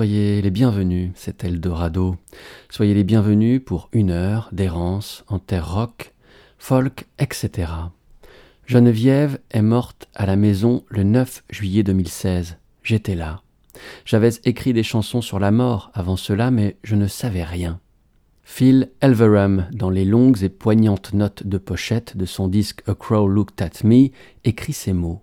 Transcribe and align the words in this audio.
Soyez 0.00 0.40
les 0.40 0.50
bienvenus, 0.50 1.10
c'est 1.14 1.44
Eldorado. 1.44 2.16
Soyez 2.70 2.94
les 2.94 3.04
bienvenus 3.04 3.60
pour 3.62 3.90
une 3.92 4.08
heure 4.08 4.48
d'errance 4.50 5.24
en 5.28 5.38
terre 5.38 5.74
rock, 5.74 6.14
folk, 6.56 7.06
etc. 7.18 7.70
Geneviève 8.64 9.40
est 9.50 9.60
morte 9.60 10.08
à 10.14 10.24
la 10.24 10.36
maison 10.36 10.84
le 10.88 11.02
9 11.02 11.44
juillet 11.50 11.82
2016. 11.82 12.56
J'étais 12.82 13.14
là. 13.14 13.42
J'avais 14.06 14.30
écrit 14.44 14.72
des 14.72 14.82
chansons 14.82 15.20
sur 15.20 15.38
la 15.38 15.50
mort 15.50 15.90
avant 15.92 16.16
cela, 16.16 16.50
mais 16.50 16.78
je 16.82 16.96
ne 16.96 17.06
savais 17.06 17.44
rien. 17.44 17.78
Phil 18.42 18.92
Elverum, 19.02 19.66
dans 19.70 19.90
les 19.90 20.06
longues 20.06 20.42
et 20.42 20.48
poignantes 20.48 21.12
notes 21.12 21.46
de 21.46 21.58
pochette 21.58 22.16
de 22.16 22.24
son 22.24 22.48
disque 22.48 22.80
A 22.88 22.94
Crow 22.94 23.28
Looked 23.28 23.60
at 23.60 23.86
Me, 23.86 24.08
écrit 24.44 24.72
ces 24.72 24.94
mots. 24.94 25.20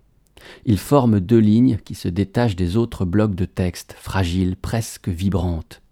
Ils 0.64 0.78
forment 0.78 1.20
deux 1.20 1.38
lignes 1.38 1.78
qui 1.84 1.94
se 1.94 2.08
détachent 2.08 2.56
des 2.56 2.76
autres 2.76 3.04
blocs 3.04 3.34
de 3.34 3.44
texte, 3.44 3.94
fragiles, 3.98 4.56
presque 4.56 5.08
vibrantes. 5.08 5.82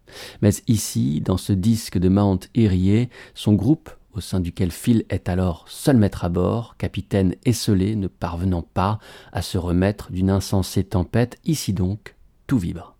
Mais 0.42 0.50
ici, 0.68 1.20
dans 1.20 1.36
ce 1.36 1.52
disque 1.52 1.98
de 1.98 2.08
Mount 2.08 2.48
Erie, 2.54 3.08
son 3.34 3.54
groupe, 3.54 3.90
au 4.12 4.20
sein 4.20 4.40
duquel 4.40 4.70
Phil 4.70 5.04
est 5.10 5.28
alors 5.28 5.66
seul 5.68 5.96
maître 5.96 6.24
à 6.24 6.28
bord, 6.28 6.76
capitaine 6.78 7.34
esselé, 7.44 7.96
ne 7.96 8.06
parvenant 8.06 8.62
pas 8.62 8.98
à 9.32 9.42
se 9.42 9.58
remettre 9.58 10.10
d'une 10.10 10.30
insensée 10.30 10.84
tempête, 10.84 11.38
ici 11.44 11.72
donc, 11.72 12.14
tout 12.46 12.58
vibre. 12.58 12.96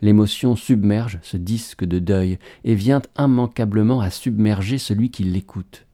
L'émotion 0.00 0.56
submerge 0.56 1.18
ce 1.22 1.36
disque 1.36 1.84
de 1.84 1.98
deuil 1.98 2.38
et 2.64 2.74
vient 2.74 3.02
immanquablement 3.18 4.00
à 4.00 4.10
submerger 4.10 4.78
celui 4.78 5.10
qui 5.10 5.24
l'écoute. 5.24 5.84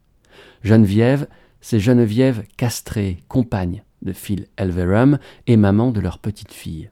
Geneviève, 0.63 1.27
c'est 1.61 1.81
Geneviève 1.81 2.47
castrée, 2.57 3.25
compagne, 3.29 3.83
de 4.05 4.13
Phil 4.13 4.47
Elverum 4.57 5.19
et 5.47 5.57
maman 5.57 5.91
de 5.91 6.01
leur 6.01 6.19
petite 6.19 6.53
fille. 6.53 6.91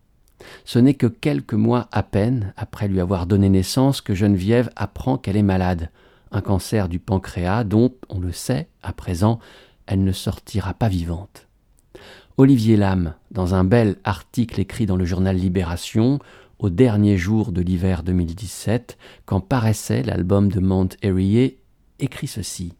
Ce 0.64 0.78
n'est 0.78 0.94
que 0.94 1.06
quelques 1.06 1.54
mois 1.54 1.88
à 1.92 2.02
peine 2.02 2.52
après 2.56 2.88
lui 2.88 3.00
avoir 3.00 3.26
donné 3.26 3.48
naissance 3.48 4.00
que 4.00 4.14
Geneviève 4.14 4.70
apprend 4.76 5.18
qu'elle 5.18 5.36
est 5.36 5.42
malade, 5.42 5.90
un 6.32 6.40
cancer 6.40 6.88
du 6.88 6.98
pancréas 6.98 7.64
dont, 7.64 7.92
on 8.08 8.18
le 8.18 8.32
sait, 8.32 8.68
à 8.82 8.92
présent, 8.92 9.38
elle 9.86 10.04
ne 10.04 10.12
sortira 10.12 10.74
pas 10.74 10.88
vivante. 10.88 11.46
Olivier 12.38 12.76
Lame, 12.76 13.14
dans 13.30 13.54
un 13.54 13.64
bel 13.64 13.96
article 14.04 14.58
écrit 14.58 14.86
dans 14.86 14.96
le 14.96 15.04
journal 15.04 15.36
Libération, 15.36 16.18
au 16.58 16.70
dernier 16.70 17.18
jour 17.18 17.52
de 17.52 17.60
l'hiver 17.60 18.02
2017, 18.02 18.96
quand 19.26 19.40
paraissait 19.40 20.02
l'album 20.02 20.50
de 20.50 20.60
Mount 20.60 20.96
Erie, 21.02 21.56
écrit 21.98 22.28
ceci. 22.28 22.72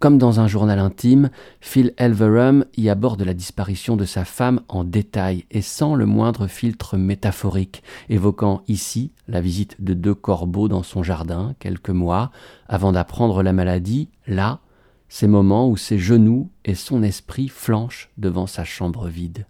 Comme 0.00 0.18
dans 0.18 0.40
un 0.40 0.48
journal 0.48 0.78
intime, 0.78 1.30
Phil 1.60 1.94
Elverum 1.96 2.64
y 2.76 2.88
aborde 2.88 3.22
la 3.22 3.34
disparition 3.34 3.96
de 3.96 4.04
sa 4.04 4.24
femme 4.24 4.60
en 4.68 4.82
détail 4.82 5.44
et 5.50 5.62
sans 5.62 5.94
le 5.94 6.06
moindre 6.06 6.48
filtre 6.48 6.96
métaphorique, 6.96 7.82
évoquant 8.08 8.62
ici 8.66 9.12
la 9.28 9.40
visite 9.40 9.82
de 9.82 9.94
deux 9.94 10.14
corbeaux 10.14 10.68
dans 10.68 10.82
son 10.82 11.02
jardin 11.02 11.54
quelques 11.60 11.90
mois 11.90 12.32
avant 12.68 12.92
d'apprendre 12.92 13.42
la 13.42 13.52
maladie, 13.52 14.08
là, 14.26 14.60
ces 15.08 15.28
moments 15.28 15.68
où 15.68 15.76
ses 15.76 15.98
genoux 15.98 16.50
et 16.64 16.74
son 16.74 17.02
esprit 17.02 17.48
flanchent 17.48 18.10
devant 18.18 18.46
sa 18.46 18.64
chambre 18.64 19.08
vide. 19.08 19.46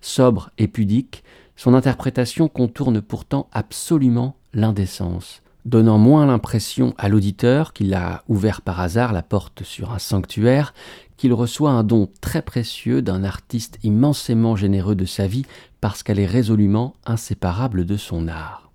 Sobre 0.00 0.50
et 0.58 0.68
pudique, 0.68 1.24
son 1.56 1.74
interprétation 1.74 2.48
contourne 2.48 3.00
pourtant 3.00 3.48
absolument 3.52 4.36
l'indécence 4.52 5.42
donnant 5.64 5.98
moins 5.98 6.26
l'impression 6.26 6.94
à 6.98 7.08
l'auditeur 7.08 7.72
qu'il 7.72 7.94
a 7.94 8.24
ouvert 8.28 8.62
par 8.62 8.80
hasard 8.80 9.12
la 9.12 9.22
porte 9.22 9.62
sur 9.62 9.92
un 9.92 9.98
sanctuaire, 9.98 10.74
qu'il 11.16 11.32
reçoit 11.32 11.70
un 11.70 11.84
don 11.84 12.08
très 12.20 12.42
précieux 12.42 13.02
d'un 13.02 13.24
artiste 13.24 13.78
immensément 13.82 14.56
généreux 14.56 14.96
de 14.96 15.04
sa 15.04 15.26
vie 15.26 15.46
parce 15.80 16.02
qu'elle 16.02 16.18
est 16.18 16.26
résolument 16.26 16.94
inséparable 17.06 17.84
de 17.84 17.96
son 17.96 18.28
art. 18.28 18.72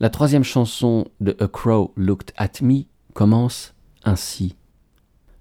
La 0.00 0.08
troisième 0.08 0.44
chanson 0.44 1.08
de 1.20 1.36
A 1.40 1.46
Crow 1.46 1.92
Looked 1.96 2.32
at 2.38 2.62
Me 2.62 2.84
commence 3.12 3.74
ainsi. 4.02 4.56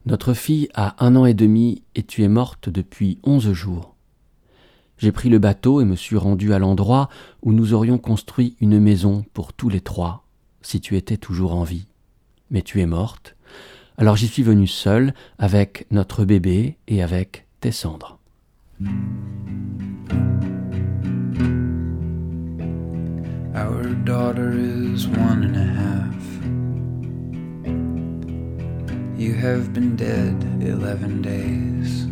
Notre 0.05 0.33
fille 0.33 0.67
a 0.73 0.95
un 1.03 1.15
an 1.15 1.25
et 1.25 1.33
demi 1.33 1.83
et 1.95 2.03
tu 2.03 2.23
es 2.23 2.27
morte 2.27 2.67
depuis 2.67 3.19
onze 3.23 3.53
jours. 3.53 3.95
J'ai 4.99 5.13
pris 5.13 5.29
le 5.29 5.39
bateau 5.39 5.79
et 5.79 5.85
me 5.85 5.95
suis 5.95 6.17
rendu 6.17 6.53
à 6.53 6.59
l'endroit 6.59 7.07
où 7.41 7.53
nous 7.53 7.73
aurions 7.73 7.97
construit 7.97 8.57
une 8.59 8.81
maison 8.81 9.23
pour 9.33 9.53
tous 9.53 9.69
les 9.69 9.79
trois, 9.79 10.25
si 10.61 10.81
tu 10.81 10.97
étais 10.97 11.15
toujours 11.15 11.55
en 11.55 11.63
vie. 11.63 11.87
Mais 12.51 12.61
tu 12.61 12.81
es 12.81 12.85
morte. 12.85 13.37
Alors 13.97 14.17
j'y 14.17 14.27
suis 14.27 14.43
venu 14.43 14.67
seul, 14.67 15.13
avec 15.37 15.87
notre 15.89 16.25
bébé 16.25 16.75
et 16.89 17.01
avec 17.01 17.45
tes 17.61 17.71
cendres. 17.71 18.19
Our 23.55 23.85
daughter 24.03 24.51
is 24.51 25.07
one 25.07 25.45
and 25.45 25.55
a 25.55 25.63
half. 25.63 26.09
You 29.17 29.33
have 29.33 29.71
been 29.71 29.95
dead 29.95 30.35
eleven 30.61 31.21
days. 31.21 32.09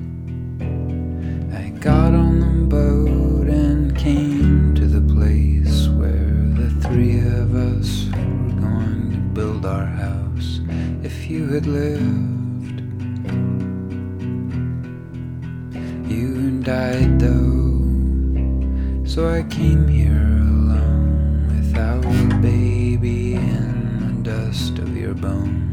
I 1.57 1.69
got 1.69 2.13
on 2.13 2.39
the 2.39 2.75
boat 2.75 3.47
and 3.47 3.97
came 3.97 4.75
to 4.75 4.85
the 4.85 5.01
place 5.11 5.87
where 5.87 6.35
the 6.53 6.69
three 6.81 7.17
of 7.17 7.55
us 7.55 8.05
were 8.13 8.61
going 8.61 9.11
to 9.13 9.17
build 9.33 9.65
our 9.65 9.87
house 9.87 10.59
if 11.01 11.27
you 11.27 11.47
had 11.47 11.65
lived. 11.65 12.81
You 16.07 16.61
died 16.61 17.19
though, 17.19 17.81
so 19.03 19.27
I 19.27 19.41
came 19.49 19.87
here 19.87 20.11
alone 20.13 21.47
without 21.57 22.05
a 22.05 22.37
baby 22.39 23.33
in 23.33 24.23
the 24.23 24.29
dust 24.29 24.77
of 24.77 24.95
your 24.95 25.15
bones. 25.15 25.66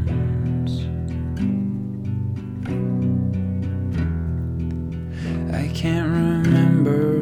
Can't 5.75 6.09
remember. 6.09 7.19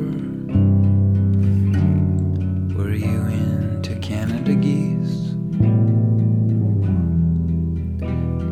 Were 2.78 2.94
you 2.94 3.22
into 3.26 3.96
Canada 3.96 4.54
geese? 4.54 5.34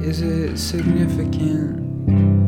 Is 0.03 0.23
it 0.23 0.57
significant? 0.57 2.40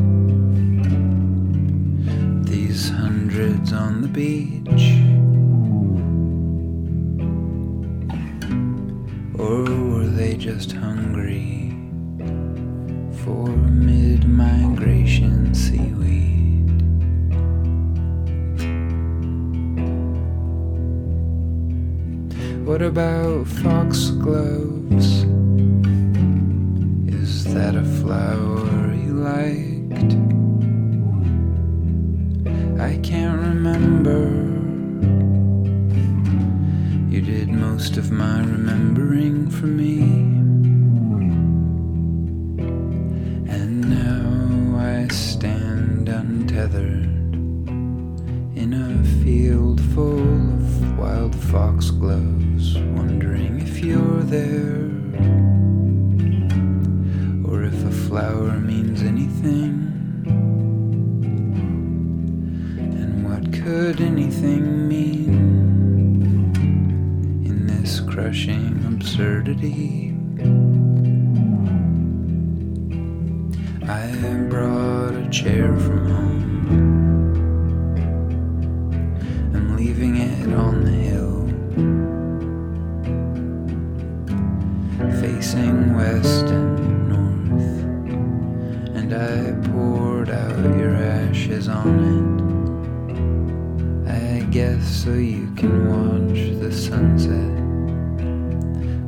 Ashes 91.04 91.68
on 91.68 92.00
it. 92.16 94.10
I 94.10 94.42
guess 94.50 94.86
so 95.04 95.14
you 95.14 95.52
can 95.56 95.90
watch 95.90 96.60
the 96.60 96.72
sunset. 96.72 97.54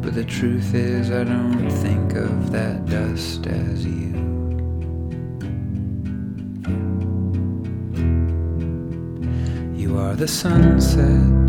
But 0.01 0.13
the 0.13 0.25
truth 0.25 0.73
is, 0.73 1.11
I 1.11 1.23
don't 1.23 1.69
think 1.69 2.13
of 2.13 2.51
that 2.51 2.85
dust 2.85 3.47
as 3.47 3.85
you. 3.85 4.13
You 9.75 9.97
are 9.97 10.15
the 10.15 10.27
sunset. 10.27 11.44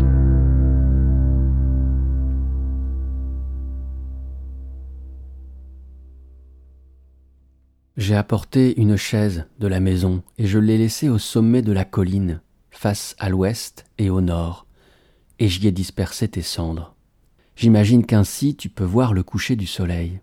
J'ai 8.07 8.15
apporté 8.15 8.79
une 8.79 8.95
chaise 8.95 9.47
de 9.59 9.67
la 9.67 9.81
maison 9.81 10.23
et 10.37 10.47
je 10.47 10.59
l'ai 10.59 10.77
laissée 10.77 11.09
au 11.09 11.17
sommet 11.17 11.61
de 11.61 11.73
la 11.73 11.83
colline, 11.83 12.39
face 12.71 13.17
à 13.19 13.27
l'ouest 13.27 13.85
et 13.97 14.09
au 14.09 14.21
nord, 14.21 14.65
et 15.39 15.49
j'y 15.49 15.67
ai 15.67 15.73
dispersé 15.73 16.29
tes 16.29 16.41
cendres. 16.41 16.95
J'imagine 17.57 18.05
qu'ainsi 18.05 18.55
tu 18.55 18.69
peux 18.69 18.85
voir 18.85 19.13
le 19.13 19.23
coucher 19.23 19.57
du 19.57 19.67
soleil. 19.67 20.21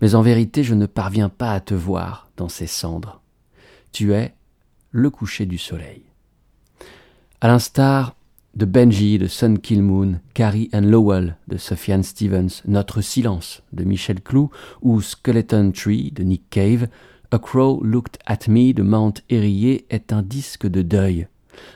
Mais 0.00 0.16
en 0.16 0.22
vérité 0.22 0.64
je 0.64 0.74
ne 0.74 0.86
parviens 0.86 1.28
pas 1.28 1.52
à 1.52 1.60
te 1.60 1.72
voir 1.72 2.32
dans 2.36 2.48
ces 2.48 2.66
cendres. 2.66 3.22
Tu 3.92 4.12
es 4.12 4.34
le 4.90 5.08
coucher 5.08 5.46
du 5.46 5.56
soleil. 5.56 6.02
À 7.40 7.46
l'instar 7.46 8.16
de 8.58 8.64
Benji 8.64 9.18
de 9.18 9.28
Sun 9.28 9.60
Kill 9.60 9.84
Moon, 9.84 10.18
Carrie 10.34 10.68
and 10.72 10.80
Lowell 10.80 11.36
de 11.46 11.56
Sophiane 11.56 12.02
Stevens, 12.02 12.62
Notre 12.66 13.00
silence 13.02 13.62
de 13.72 13.84
Michel 13.84 14.20
Clou 14.20 14.50
ou 14.82 15.00
Skeleton 15.00 15.70
Tree 15.70 16.10
de 16.10 16.24
Nick 16.24 16.50
Cave, 16.50 16.88
A 17.30 17.38
Crow 17.38 17.80
Looked 17.84 18.18
at 18.26 18.48
Me 18.48 18.72
de 18.72 18.82
Mount 18.82 19.22
Erie 19.30 19.84
est 19.90 20.12
un 20.12 20.22
disque 20.22 20.66
de 20.66 20.82
deuil, 20.82 21.28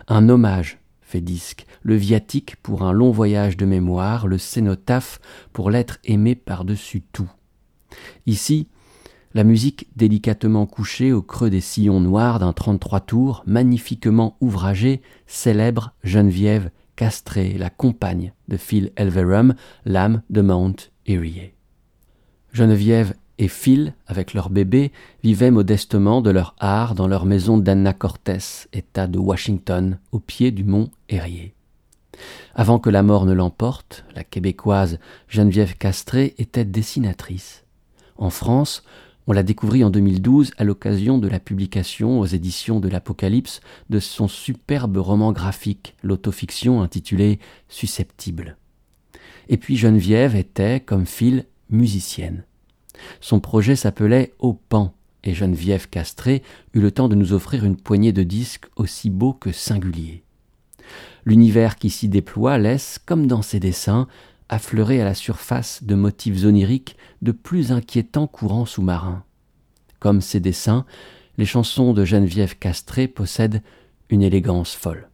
un 0.09 0.29
hommage 0.29 0.81
fait 1.03 1.21
disque, 1.21 1.67
le 1.85 1.95
viatique 1.95 2.57
pour 2.65 2.83
un 2.83 2.93
long 2.93 3.13
voyage 3.13 3.57
de 3.57 3.65
mémoire, 3.65 4.27
le 4.27 4.39
cénotaphe 4.39 5.21
pour 5.53 5.71
l'être 5.71 6.01
aimé 6.03 6.35
par-dessus 6.35 7.03
tout. 7.13 7.31
Ici, 8.27 8.67
la 9.35 9.45
musique 9.45 9.89
délicatement 9.97 10.67
couchée 10.67 11.13
au 11.13 11.23
creux 11.23 11.51
des 11.51 11.61
sillons 11.61 12.01
noirs 12.01 12.39
d'un 12.39 12.53
33 12.53 13.01
tours, 13.01 13.43
magnifiquement 13.47 14.37
ouvragé, 14.41 15.03
célèbre 15.27 15.93
Geneviève 16.05 16.71
Castré, 16.97 17.55
la 17.59 17.71
compagne 17.71 18.33
de 18.49 18.57
Phil 18.57 18.93
Elverum, 18.97 19.55
l'âme 19.85 20.23
de 20.31 20.43
Mount 20.43 20.91
Erie. 21.07 21.53
Geneviève 22.53 23.15
et 23.39 23.49
Phil, 23.49 23.95
avec 24.07 24.35
leur 24.35 24.51
bébé, 24.51 24.93
vivaient 25.25 25.51
modestement 25.51 26.21
de 26.21 26.31
leur 26.31 26.55
art 26.59 26.95
dans 26.95 27.09
leur 27.09 27.25
maison 27.25 27.57
d'Anna 27.57 27.95
Cortez, 27.95 28.69
État 28.73 29.07
de 29.07 29.19
Washington, 29.19 29.99
au 30.13 30.21
pied 30.21 30.51
du 30.51 30.65
mont 30.65 30.91
Erie. 31.09 31.55
Avant 32.55 32.79
que 32.79 32.91
la 32.91 33.03
mort 33.03 33.25
ne 33.25 33.33
l'emporte, 33.33 34.05
la 34.15 34.23
québécoise 34.23 34.99
Geneviève 35.29 35.77
Castré 35.79 36.35
était 36.37 36.67
dessinatrice. 36.67 37.65
En 38.17 38.31
France, 38.31 38.85
on 39.27 39.33
l'a 39.33 39.43
découvrit 39.43 39.85
en 39.85 39.91
2012 39.91 40.53
à 40.57 40.65
l'occasion 40.65 41.19
de 41.19 41.29
la 41.29 41.39
publication 41.39 42.19
aux 42.19 42.27
éditions 42.27 42.81
de 42.81 42.89
l'Apocalypse 42.89 43.61
de 43.89 44.01
son 44.01 44.29
superbe 44.29 44.97
roman 44.97 45.33
graphique, 45.33 45.95
l'autofiction 46.03 46.83
intitulé 46.83 47.39
Susceptible. 47.69 48.57
Et 49.49 49.57
puis 49.57 49.77
Geneviève 49.77 50.35
était, 50.35 50.81
comme 50.81 51.07
Phil, 51.07 51.47
musicienne. 51.71 52.45
Son 53.21 53.41
projet 53.41 53.77
s'appelait 53.77 54.33
Au 54.39 54.55
Pan, 54.55 54.95
et 55.25 55.35
Geneviève 55.35 55.89
Castré 55.89 56.43
eut 56.75 56.81
le 56.81 56.91
temps 56.91 57.09
de 57.09 57.15
nous 57.15 57.33
offrir 57.33 57.65
une 57.65 57.77
poignée 57.77 58.13
de 58.13 58.23
disques 58.23 58.67
aussi 58.77 59.09
beaux 59.09 59.33
que 59.33 59.53
singuliers. 59.53 60.23
L'univers 61.25 61.77
qui 61.77 61.91
s'y 61.91 62.09
déploie 62.09 62.59
laisse, 62.59 62.99
comme 63.05 63.29
dans 63.29 63.43
ses 63.43 63.61
dessins, 63.61 64.09
affleurer 64.53 65.01
à 65.01 65.05
la 65.05 65.15
surface 65.15 65.83
de 65.83 65.95
motifs 65.95 66.45
oniriques 66.45 66.97
de 67.23 67.33
plus 67.33 67.73
inquiétants 67.73 68.27
courants 68.27 68.67
sous-marins. 68.67 69.25
Comme 69.99 70.21
ses 70.21 70.41
dessins, 70.41 70.85
les 71.39 71.47
chansons 71.47 71.95
de 71.95 72.05
Geneviève 72.05 72.59
Castré 72.59 73.09
possèdent 73.09 73.63
une 74.11 74.23
élégance 74.23 74.75
folle. 74.75 75.09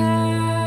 olhar. 0.00 0.59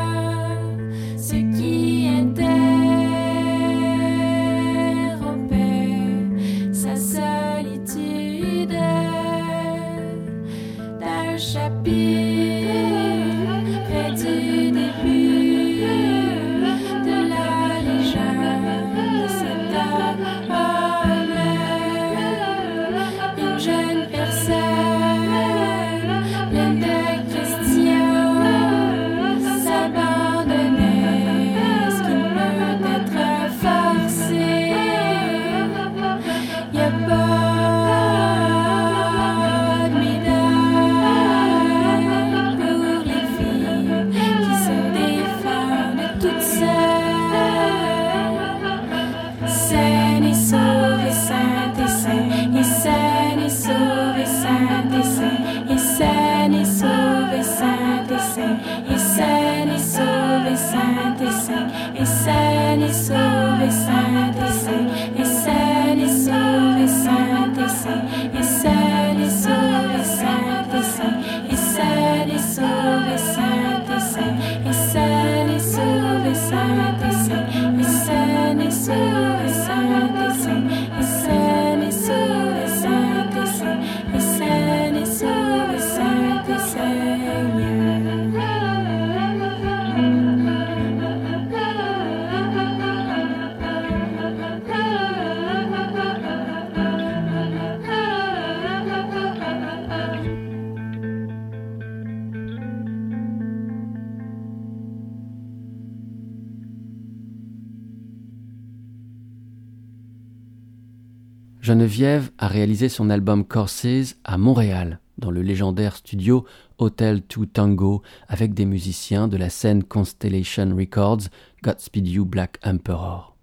Geneviève 111.63 112.29
a 112.39 112.49
réalisé 112.49 112.89
son 112.89 113.09
album 113.09 113.45
Courses 113.45 114.17
à 114.25 114.37
Montréal, 114.37 114.99
dans 115.17 115.31
le 115.31 115.41
légendaire 115.41 115.95
studio 115.95 116.43
Hotel 116.77 117.21
2 117.21 117.45
Tango, 117.45 118.01
avec 118.27 118.53
des 118.53 118.65
musiciens 118.65 119.29
de 119.29 119.37
la 119.37 119.49
scène 119.49 119.81
Constellation 119.81 120.75
Records, 120.75 121.29
Godspeed 121.63 122.05
You 122.05 122.25
Black 122.25 122.59
Emperor. 122.65 123.37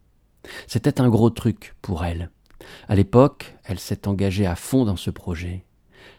C'était 0.67 1.01
un 1.01 1.09
gros 1.09 1.31
truc 1.31 1.75
pour 1.81 2.05
elle. 2.05 2.29
À 2.89 2.95
l'époque, 2.95 3.57
elle 3.65 3.79
s'est 3.79 4.07
engagée 4.07 4.45
à 4.45 4.55
fond 4.55 4.85
dans 4.85 4.97
ce 4.97 5.09
projet. 5.09 5.65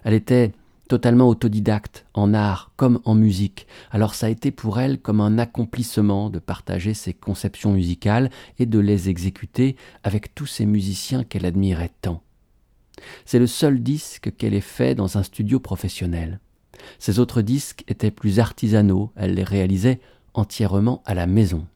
Elle 0.03 0.15
était 0.15 0.53
totalement 0.91 1.29
autodidacte 1.29 2.05
en 2.13 2.33
art 2.33 2.73
comme 2.75 2.99
en 3.05 3.15
musique, 3.15 3.65
alors 3.91 4.13
ça 4.13 4.25
a 4.25 4.29
été 4.29 4.51
pour 4.51 4.77
elle 4.77 4.99
comme 4.99 5.21
un 5.21 5.37
accomplissement 5.37 6.29
de 6.29 6.37
partager 6.37 6.93
ses 6.93 7.13
conceptions 7.13 7.71
musicales 7.71 8.29
et 8.59 8.65
de 8.65 8.77
les 8.77 9.07
exécuter 9.07 9.77
avec 10.03 10.35
tous 10.35 10.47
ces 10.47 10.65
musiciens 10.65 11.23
qu'elle 11.23 11.45
admirait 11.45 11.93
tant. 12.01 12.21
C'est 13.23 13.39
le 13.39 13.47
seul 13.47 13.81
disque 13.81 14.35
qu'elle 14.35 14.53
ait 14.53 14.59
fait 14.59 14.93
dans 14.93 15.17
un 15.17 15.23
studio 15.23 15.61
professionnel. 15.61 16.41
Ses 16.99 17.19
autres 17.19 17.41
disques 17.41 17.85
étaient 17.87 18.11
plus 18.11 18.39
artisanaux, 18.39 19.13
elle 19.15 19.35
les 19.35 19.45
réalisait 19.45 20.01
entièrement 20.33 21.03
à 21.05 21.13
la 21.13 21.25
maison. 21.25 21.67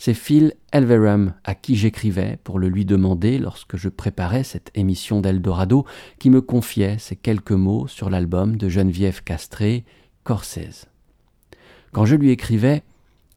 C'est 0.00 0.14
Phil 0.14 0.54
Elverum 0.70 1.34
à 1.42 1.56
qui 1.56 1.74
j'écrivais 1.74 2.38
pour 2.44 2.60
le 2.60 2.68
lui 2.68 2.84
demander 2.84 3.38
lorsque 3.38 3.76
je 3.76 3.88
préparais 3.88 4.44
cette 4.44 4.70
émission 4.76 5.20
d'Eldorado 5.20 5.84
qui 6.20 6.30
me 6.30 6.40
confiait 6.40 6.98
ces 6.98 7.16
quelques 7.16 7.50
mots 7.50 7.88
sur 7.88 8.08
l'album 8.08 8.56
de 8.56 8.68
Geneviève 8.68 9.24
Castré, 9.24 9.84
Corsese. 10.22 10.86
Quand 11.90 12.04
je 12.04 12.14
lui 12.14 12.30
écrivais, 12.30 12.84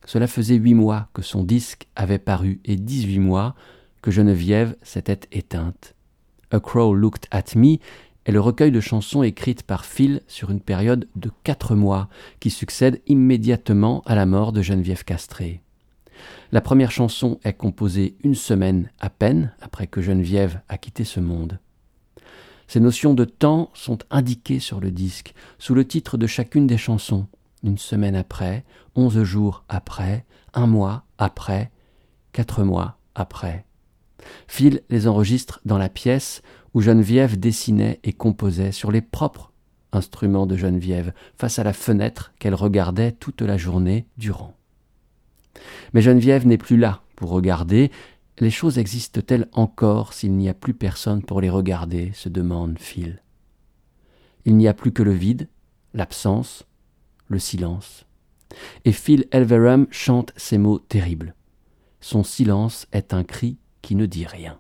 cela 0.06 0.28
faisait 0.28 0.56
huit 0.56 0.76
mois 0.76 1.10
que 1.14 1.24
son 1.24 1.44
disque 1.44 1.88
avait 1.96 2.20
paru 2.20 2.62
et 2.64 2.76
dix-huit 2.76 3.20
mois 3.20 3.56
que 4.04 4.12
Geneviève 4.12 4.76
s'était 4.84 5.28
éteinte. 5.32 5.96
A 6.52 6.60
Crow 6.60 6.94
Looked 6.94 7.26
at 7.32 7.56
Me 7.56 7.78
est 8.26 8.32
le 8.32 8.40
recueil 8.40 8.72
de 8.72 8.80
chansons 8.80 9.24
écrites 9.24 9.64
par 9.64 9.84
Phil 9.84 10.22
sur 10.28 10.52
une 10.52 10.62
période 10.62 11.08
de 11.16 11.32
quatre 11.44 11.76
mois 11.76 12.08
qui 12.40 12.52
succède 12.52 13.02
immédiatement 13.08 14.04
à 14.06 14.14
la 14.14 14.28
mort 14.28 14.52
de 14.52 14.62
Geneviève 14.62 15.04
Castré. 15.04 15.64
La 16.54 16.60
première 16.60 16.92
chanson 16.92 17.40
est 17.46 17.54
composée 17.54 18.18
une 18.24 18.36
semaine 18.36 18.92
à 19.00 19.10
peine 19.10 19.54
après 19.62 19.88
que 19.88 20.02
Geneviève 20.02 20.60
a 20.68 20.78
quitté 20.78 21.06
ce 21.06 21.22
monde. 21.22 21.60
Ces 22.68 22.82
notions 22.82 23.14
de 23.14 23.24
temps 23.24 23.70
sont 23.74 24.00
indiquées 24.10 24.60
sur 24.60 24.82
le 24.82 24.92
disque, 24.92 25.34
sous 25.60 25.74
le 25.74 25.88
titre 25.88 26.18
de 26.18 26.28
chacune 26.28 26.68
des 26.68 26.78
chansons. 26.78 27.28
Une 27.64 27.78
semaine 27.78 28.16
après, 28.16 28.66
onze 28.96 29.24
jours 29.24 29.64
après, 29.70 30.26
un 30.54 30.68
mois 30.68 31.06
après, 31.18 31.72
quatre 32.34 32.64
mois 32.64 32.98
après. 33.16 33.66
Phil 34.48 34.82
les 34.90 35.08
enregistre 35.08 35.62
dans 35.64 35.78
la 35.78 35.90
pièce 35.90 36.42
où 36.74 36.82
Geneviève 36.82 37.40
dessinait 37.40 38.02
et 38.04 38.14
composait 38.14 38.74
sur 38.74 38.92
les 38.92 39.02
propres 39.02 39.54
instruments 39.94 40.48
de 40.48 40.58
Geneviève, 40.58 41.14
face 41.38 41.60
à 41.60 41.64
la 41.64 41.74
fenêtre 41.74 42.34
qu'elle 42.40 42.56
regardait 42.56 43.12
toute 43.12 43.42
la 43.42 43.58
journée 43.58 44.08
durant. 44.18 44.54
Mais 45.94 46.02
Geneviève 46.02 46.48
n'est 46.48 46.58
plus 46.58 46.78
là 46.78 47.02
pour 47.16 47.30
regarder. 47.30 47.92
Les 48.40 48.50
choses 48.50 48.78
existent-elles 48.78 49.48
encore 49.52 50.14
s'il 50.14 50.34
n'y 50.34 50.50
a 50.50 50.54
plus 50.54 50.74
personne 50.74 51.22
pour 51.22 51.42
les 51.42 51.50
regarder 51.50 52.12
se 52.14 52.30
demande 52.30 52.80
Phil. 52.80 53.22
Il 54.46 54.58
n'y 54.58 54.68
a 54.68 54.74
plus 54.74 54.92
que 54.92 55.04
le 55.04 55.14
vide, 55.14 55.48
l'absence, 55.94 56.66
le 57.28 57.40
silence. 57.40 58.06
Et 58.86 58.92
Phil 58.92 59.28
Elverum 59.32 59.88
chante 59.92 60.34
ces 60.36 60.58
mots 60.58 60.80
terribles. 60.80 61.36
Son 62.00 62.24
silence 62.24 62.88
est 62.92 63.14
un 63.14 63.24
cri 63.24 63.58
qui 63.82 63.96
ne 63.96 64.06
dit 64.06 64.26
rien. 64.26 64.60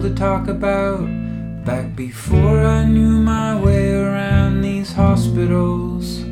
To 0.00 0.14
talk 0.14 0.48
about 0.48 1.00
back 1.66 1.94
before 1.94 2.64
I 2.64 2.84
knew 2.84 3.20
my 3.20 3.60
way 3.60 3.92
around 3.92 4.62
these 4.62 4.92
hospitals. 4.92 6.22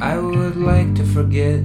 I 0.00 0.16
would 0.16 0.56
like 0.56 0.94
to 0.94 1.04
forget 1.04 1.60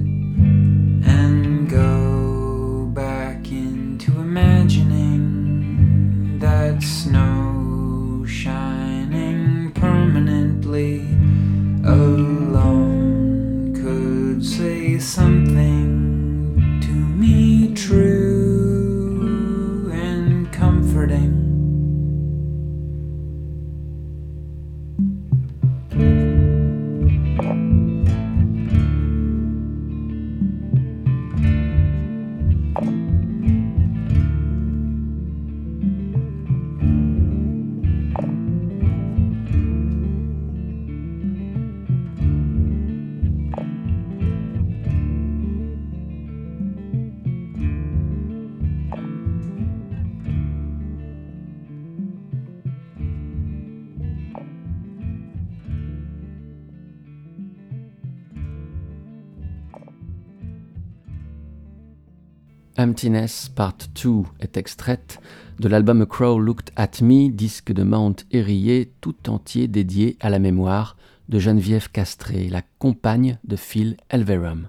Emptiness 62.82 63.48
Part 63.48 63.76
2 63.94 64.24
est 64.40 64.56
extraite 64.56 65.20
de 65.60 65.68
l'album 65.68 66.02
A 66.02 66.06
Crow 66.06 66.40
Looked 66.40 66.70
at 66.74 67.00
Me, 67.00 67.28
disque 67.28 67.72
de 67.72 67.84
Mount 67.84 68.16
Erie, 68.32 68.88
tout 69.00 69.30
entier 69.30 69.68
dédié 69.68 70.16
à 70.18 70.30
la 70.30 70.40
mémoire 70.40 70.96
de 71.28 71.38
Geneviève 71.38 71.90
Castré, 71.92 72.48
la 72.48 72.62
compagne 72.80 73.38
de 73.44 73.54
Phil 73.54 73.96
Elverum. 74.10 74.68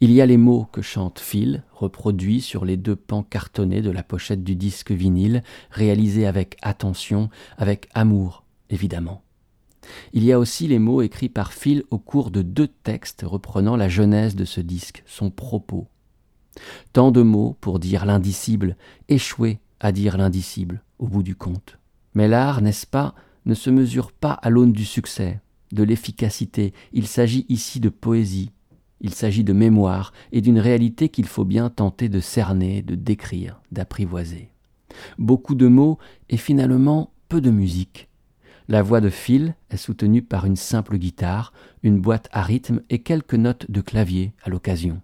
Il 0.00 0.10
y 0.10 0.20
a 0.20 0.26
les 0.26 0.36
mots 0.36 0.66
que 0.72 0.82
chante 0.82 1.20
Phil, 1.20 1.62
reproduits 1.72 2.40
sur 2.40 2.64
les 2.64 2.76
deux 2.76 2.96
pans 2.96 3.22
cartonnés 3.22 3.82
de 3.82 3.92
la 3.92 4.02
pochette 4.02 4.42
du 4.42 4.56
disque 4.56 4.90
vinyle, 4.90 5.44
réalisé 5.70 6.26
avec 6.26 6.56
attention, 6.60 7.30
avec 7.56 7.88
amour, 7.94 8.42
évidemment. 8.68 9.22
Il 10.12 10.24
y 10.24 10.32
a 10.32 10.40
aussi 10.40 10.66
les 10.66 10.80
mots 10.80 11.02
écrits 11.02 11.28
par 11.28 11.52
Phil 11.52 11.84
au 11.90 11.98
cours 11.98 12.32
de 12.32 12.42
deux 12.42 12.68
textes 12.82 13.22
reprenant 13.24 13.76
la 13.76 13.88
genèse 13.88 14.34
de 14.34 14.44
ce 14.44 14.60
disque, 14.60 15.04
son 15.06 15.30
propos. 15.30 15.86
Tant 16.92 17.10
de 17.10 17.22
mots 17.22 17.56
pour 17.60 17.78
dire 17.78 18.04
l'indicible, 18.04 18.76
échouer 19.08 19.60
à 19.80 19.92
dire 19.92 20.16
l'indicible, 20.16 20.82
au 20.98 21.08
bout 21.08 21.22
du 21.22 21.34
compte. 21.34 21.78
Mais 22.14 22.28
l'art, 22.28 22.60
n'est-ce 22.60 22.86
pas, 22.86 23.14
ne 23.46 23.54
se 23.54 23.70
mesure 23.70 24.12
pas 24.12 24.32
à 24.32 24.50
l'aune 24.50 24.72
du 24.72 24.84
succès, 24.84 25.40
de 25.72 25.82
l'efficacité, 25.82 26.72
il 26.92 27.06
s'agit 27.06 27.46
ici 27.48 27.80
de 27.80 27.88
poésie, 27.88 28.52
il 29.00 29.12
s'agit 29.12 29.44
de 29.44 29.52
mémoire 29.52 30.12
et 30.30 30.40
d'une 30.40 30.60
réalité 30.60 31.08
qu'il 31.08 31.26
faut 31.26 31.44
bien 31.44 31.70
tenter 31.70 32.08
de 32.08 32.20
cerner, 32.20 32.82
de 32.82 32.94
décrire, 32.94 33.60
d'apprivoiser. 33.72 34.50
Beaucoup 35.18 35.54
de 35.54 35.66
mots 35.66 35.98
et 36.28 36.36
finalement 36.36 37.12
peu 37.28 37.40
de 37.40 37.50
musique. 37.50 38.08
La 38.68 38.82
voix 38.82 39.00
de 39.00 39.10
Phil 39.10 39.56
est 39.70 39.76
soutenue 39.76 40.22
par 40.22 40.46
une 40.46 40.56
simple 40.56 40.98
guitare, 40.98 41.52
une 41.82 42.00
boîte 42.00 42.28
à 42.32 42.42
rythme 42.42 42.82
et 42.90 43.00
quelques 43.00 43.34
notes 43.34 43.70
de 43.70 43.80
clavier 43.80 44.32
à 44.44 44.50
l'occasion. 44.50 45.00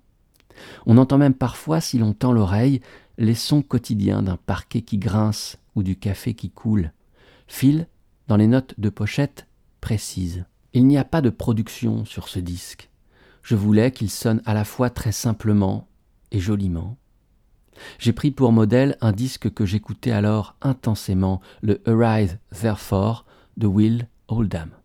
On 0.87 0.99
entend 0.99 1.19
même 1.19 1.35
parfois, 1.35 1.81
si 1.81 1.99
l'on 1.99 2.13
tend 2.13 2.33
l'oreille, 2.33 2.81
les 3.19 3.35
sons 3.35 3.63
quotidiens 3.63 4.23
d'un 4.23 4.37
parquet 4.37 4.83
qui 4.83 4.99
grince 4.99 5.59
ou 5.75 5.83
du 5.83 5.97
café 5.97 6.35
qui 6.35 6.51
coule. 6.51 6.93
Phil, 7.47 7.87
dans 8.29 8.37
les 8.37 8.47
notes 8.47 8.75
de 8.79 8.91
pochette, 8.91 9.47
précise. 9.81 10.45
Il 10.75 10.87
n'y 10.87 10.99
a 10.99 11.05
pas 11.05 11.21
de 11.21 11.31
production 11.31 12.05
sur 12.05 12.29
ce 12.29 12.39
disque. 12.39 12.91
Je 13.43 13.57
voulais 13.57 13.91
qu'il 13.91 14.11
sonne 14.11 14.43
à 14.45 14.55
la 14.55 14.65
fois 14.65 14.91
très 14.91 15.13
simplement 15.13 15.89
et 16.31 16.41
joliment. 16.41 16.97
J'ai 17.99 18.13
pris 18.13 18.31
pour 18.31 18.53
modèle 18.53 18.97
un 19.01 19.13
disque 19.13 19.53
que 19.53 19.65
j'écoutais 19.65 20.11
alors 20.11 20.57
intensément, 20.61 21.41
le 21.63 21.81
Arise 21.87 22.39
Therefore 22.53 23.25
de 23.57 23.67
Will 23.67 24.09
Oldham. 24.29 24.78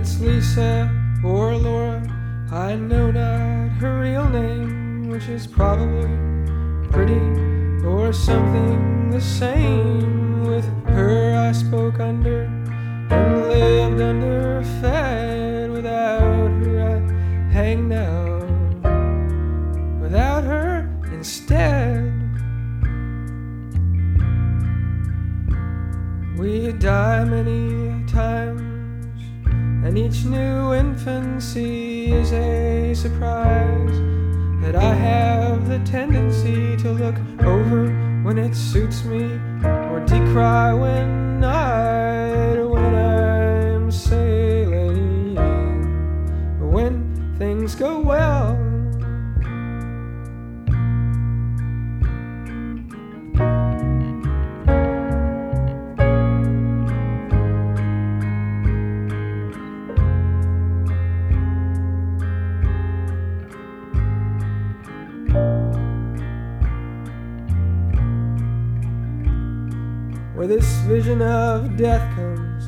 It's 0.00 0.18
Lisa 0.18 0.90
or 1.22 1.54
Laura, 1.54 2.00
I 2.50 2.74
know 2.74 3.10
not 3.10 3.68
her 3.80 4.00
real 4.00 4.26
name, 4.30 5.10
which 5.10 5.28
is 5.28 5.46
probably 5.46 6.08
pretty 6.90 7.20
or 7.84 8.10
something 8.10 9.10
the 9.10 9.20
same. 9.20 10.46
With 10.46 10.64
her, 10.86 11.36
I 11.36 11.52
spoke 11.52 12.00
under 12.00 12.44
and 13.10 13.42
lived 13.42 14.00
under, 14.00 14.62
fed 14.80 15.70
without 15.70 16.48
her, 16.62 16.80
I 16.80 17.52
hang 17.52 17.92
out 17.92 18.48
without 20.00 20.44
her 20.44 20.88
instead. 21.12 22.10
We 26.38 26.72
die 26.72 27.24
many 27.26 28.06
times 28.06 28.69
and 29.84 29.96
each 29.98 30.24
new 30.24 30.74
infancy 30.74 32.12
is 32.12 32.32
a 32.32 32.94
surprise. 32.94 33.98
That 34.62 34.76
I 34.76 34.94
have 34.94 35.68
the 35.68 35.78
tendency 35.80 36.76
to 36.78 36.92
look 36.92 37.16
over 37.40 37.88
when 38.22 38.36
it 38.38 38.54
suits 38.54 39.04
me, 39.04 39.24
or 39.64 40.00
decry 40.06 40.74
when 40.74 41.42
I, 41.42 41.89
this 70.50 70.78
vision 70.78 71.22
of 71.22 71.76
death 71.76 72.02
comes. 72.16 72.64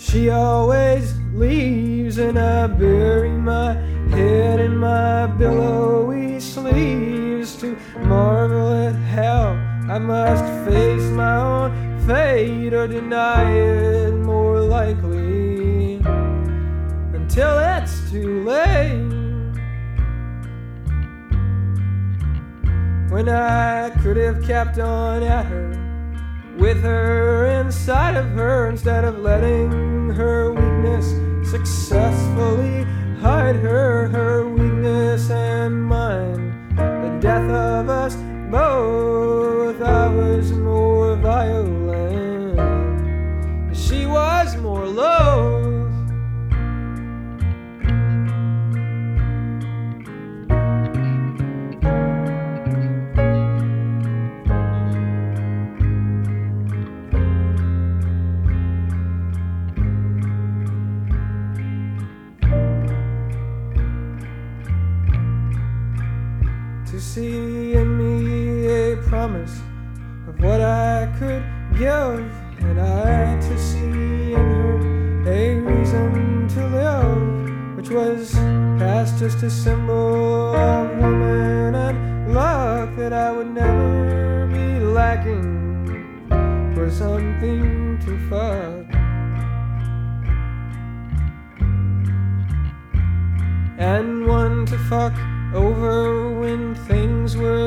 She 0.00 0.30
always 0.30 1.14
leaves, 1.32 2.18
and 2.18 2.38
I 2.38 2.68
bury 2.68 3.30
my 3.30 3.72
head 4.14 4.60
in 4.60 4.76
my 4.76 5.26
billowy 5.26 6.38
sleeves 6.38 7.56
to 7.56 7.76
marvel 8.02 8.72
at 8.86 8.94
how 8.94 9.48
I 9.90 9.98
must 9.98 10.44
face 10.64 11.02
my 11.10 11.36
own 11.36 12.06
fate 12.06 12.72
or 12.72 12.86
deny 12.86 13.50
it 13.50 14.12
more 14.12 14.60
likely 14.60 15.96
until 17.18 17.58
it's 17.58 18.12
too 18.12 18.44
late. 18.44 19.10
When 23.10 23.28
I 23.28 23.90
could 24.04 24.18
have 24.18 24.44
kept 24.44 24.78
on 24.78 25.24
at 25.24 25.46
her 25.46 25.83
with 26.58 26.82
her 26.82 27.46
inside 27.46 28.16
of 28.16 28.30
her 28.30 28.68
instead 28.68 29.04
of 29.04 29.18
letting 29.18 30.10
her 30.10 30.52
weakness 30.52 31.14
successfully 31.48 32.84
hide 33.20 33.56
her, 33.56 34.08
her 34.08 34.48
weakness 34.48 35.30
and 35.30 35.84
mine. 35.84 36.52
The 36.76 37.18
death 37.20 37.50
of 37.50 37.88
us 37.88 38.16
both, 38.50 39.80
I 39.80 40.08
was 40.08 40.52
more 40.52 41.16
violent, 41.16 42.56
she 43.76 44.06
was 44.06 44.56
more 44.56 44.86
low. 44.86 45.53
See 67.14 67.74
in 67.74 67.96
me 67.96 68.66
a 68.66 68.96
promise 68.96 69.60
of 70.26 70.34
what 70.40 70.60
I 70.60 71.06
could 71.16 71.44
give, 71.78 72.28
and 72.58 72.80
I 72.80 73.40
to 73.40 73.56
see 73.56 74.32
in 74.32 74.50
her 74.50 75.22
a 75.24 75.60
reason 75.60 76.48
to 76.48 76.66
live, 76.66 77.76
which 77.76 77.90
was 77.90 78.32
past 78.80 79.16
just 79.20 79.44
a 79.44 79.50
symbol 79.50 80.56
of 80.56 80.90
woman 80.98 81.76
and 81.76 82.34
luck 82.34 82.96
that 82.96 83.12
I 83.12 83.30
would 83.30 83.54
never 83.54 84.48
be 84.48 84.80
lacking 84.80 86.26
for 86.74 86.90
something 86.90 87.96
to 88.06 88.12
fuck. 88.28 88.86
And 93.78 94.26
one 94.26 94.66
to 94.66 94.78
fuck 94.90 95.14
over 95.54 96.23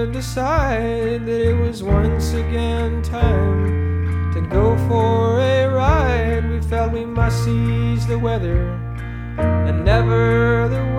decide 0.06 1.26
that 1.26 1.42
it 1.50 1.54
was 1.56 1.82
once 1.82 2.34
again 2.34 3.02
time 3.02 4.32
to 4.34 4.42
go 4.42 4.78
for 4.88 5.40
a 5.40 5.68
ride. 5.68 6.50
We 6.50 6.62
felt 6.62 6.92
we 6.94 7.06
must 7.06 7.44
seize 7.44 8.06
the 8.06 8.20
weather 8.20 8.70
and 9.38 9.84
never 9.84 10.68
the 10.70 10.97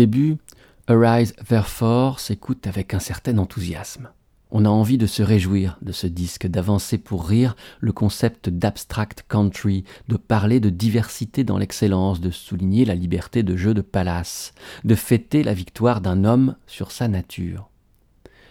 début, 0.00 0.38
Arise 0.86 1.34
Therefore 1.46 2.20
s'écoute 2.20 2.66
avec 2.66 2.94
un 2.94 3.00
certain 3.00 3.36
enthousiasme. 3.36 4.08
On 4.50 4.64
a 4.64 4.70
envie 4.70 4.96
de 4.96 5.06
se 5.06 5.22
réjouir 5.22 5.76
de 5.82 5.92
ce 5.92 6.06
disque, 6.06 6.46
d'avancer 6.46 6.96
pour 6.96 7.28
rire 7.28 7.54
le 7.80 7.92
concept 7.92 8.48
d'abstract 8.48 9.26
country, 9.28 9.84
de 10.08 10.16
parler 10.16 10.58
de 10.58 10.70
diversité 10.70 11.44
dans 11.44 11.58
l'excellence, 11.58 12.18
de 12.22 12.30
souligner 12.30 12.86
la 12.86 12.94
liberté 12.94 13.42
de 13.42 13.56
jeu 13.56 13.74
de 13.74 13.82
Palace, 13.82 14.54
de 14.84 14.94
fêter 14.94 15.42
la 15.42 15.52
victoire 15.52 16.00
d'un 16.00 16.24
homme 16.24 16.56
sur 16.66 16.92
sa 16.92 17.06
nature. 17.06 17.68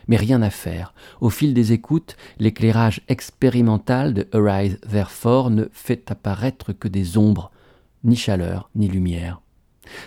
Mais 0.07 0.17
rien 0.17 0.43
à 0.43 0.51
faire. 0.51 0.93
Au 1.19 1.31
fil 1.31 1.55
des 1.55 1.73
écoutes, 1.73 2.15
l'éclairage 2.37 3.01
expérimental 3.07 4.13
de 4.13 4.27
Arise 4.33 4.79
Therefore 4.87 5.49
ne 5.49 5.65
fait 5.71 6.11
apparaître 6.11 6.73
que 6.73 6.87
des 6.87 7.17
ombres, 7.17 7.49
ni 8.03 8.15
chaleur, 8.15 8.69
ni 8.75 8.87
lumière. 8.87 9.41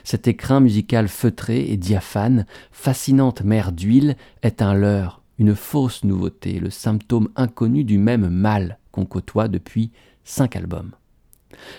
Cet 0.05 0.29
écrin 0.29 0.61
musical 0.61 1.09
feutré 1.09 1.71
et 1.71 1.77
diaphane, 1.77 2.47
fascinante 2.71 3.43
mer 3.43 3.73
d'huile, 3.73 4.17
est 4.43 4.63
un 4.63 4.75
leurre, 4.75 5.23
une 5.39 5.55
fausse 5.55 6.05
nouveauté, 6.05 6.61
le 6.61 6.71
symptôme 6.71 7.29
inconnu 7.37 7.85
du 7.85 7.99
même 7.99 8.29
mal 8.29 8.79
qu'on 8.91 9.07
côtoie 9.07 9.49
depuis 9.49 9.91
cinq 10.25 10.57
albums. 10.57 10.93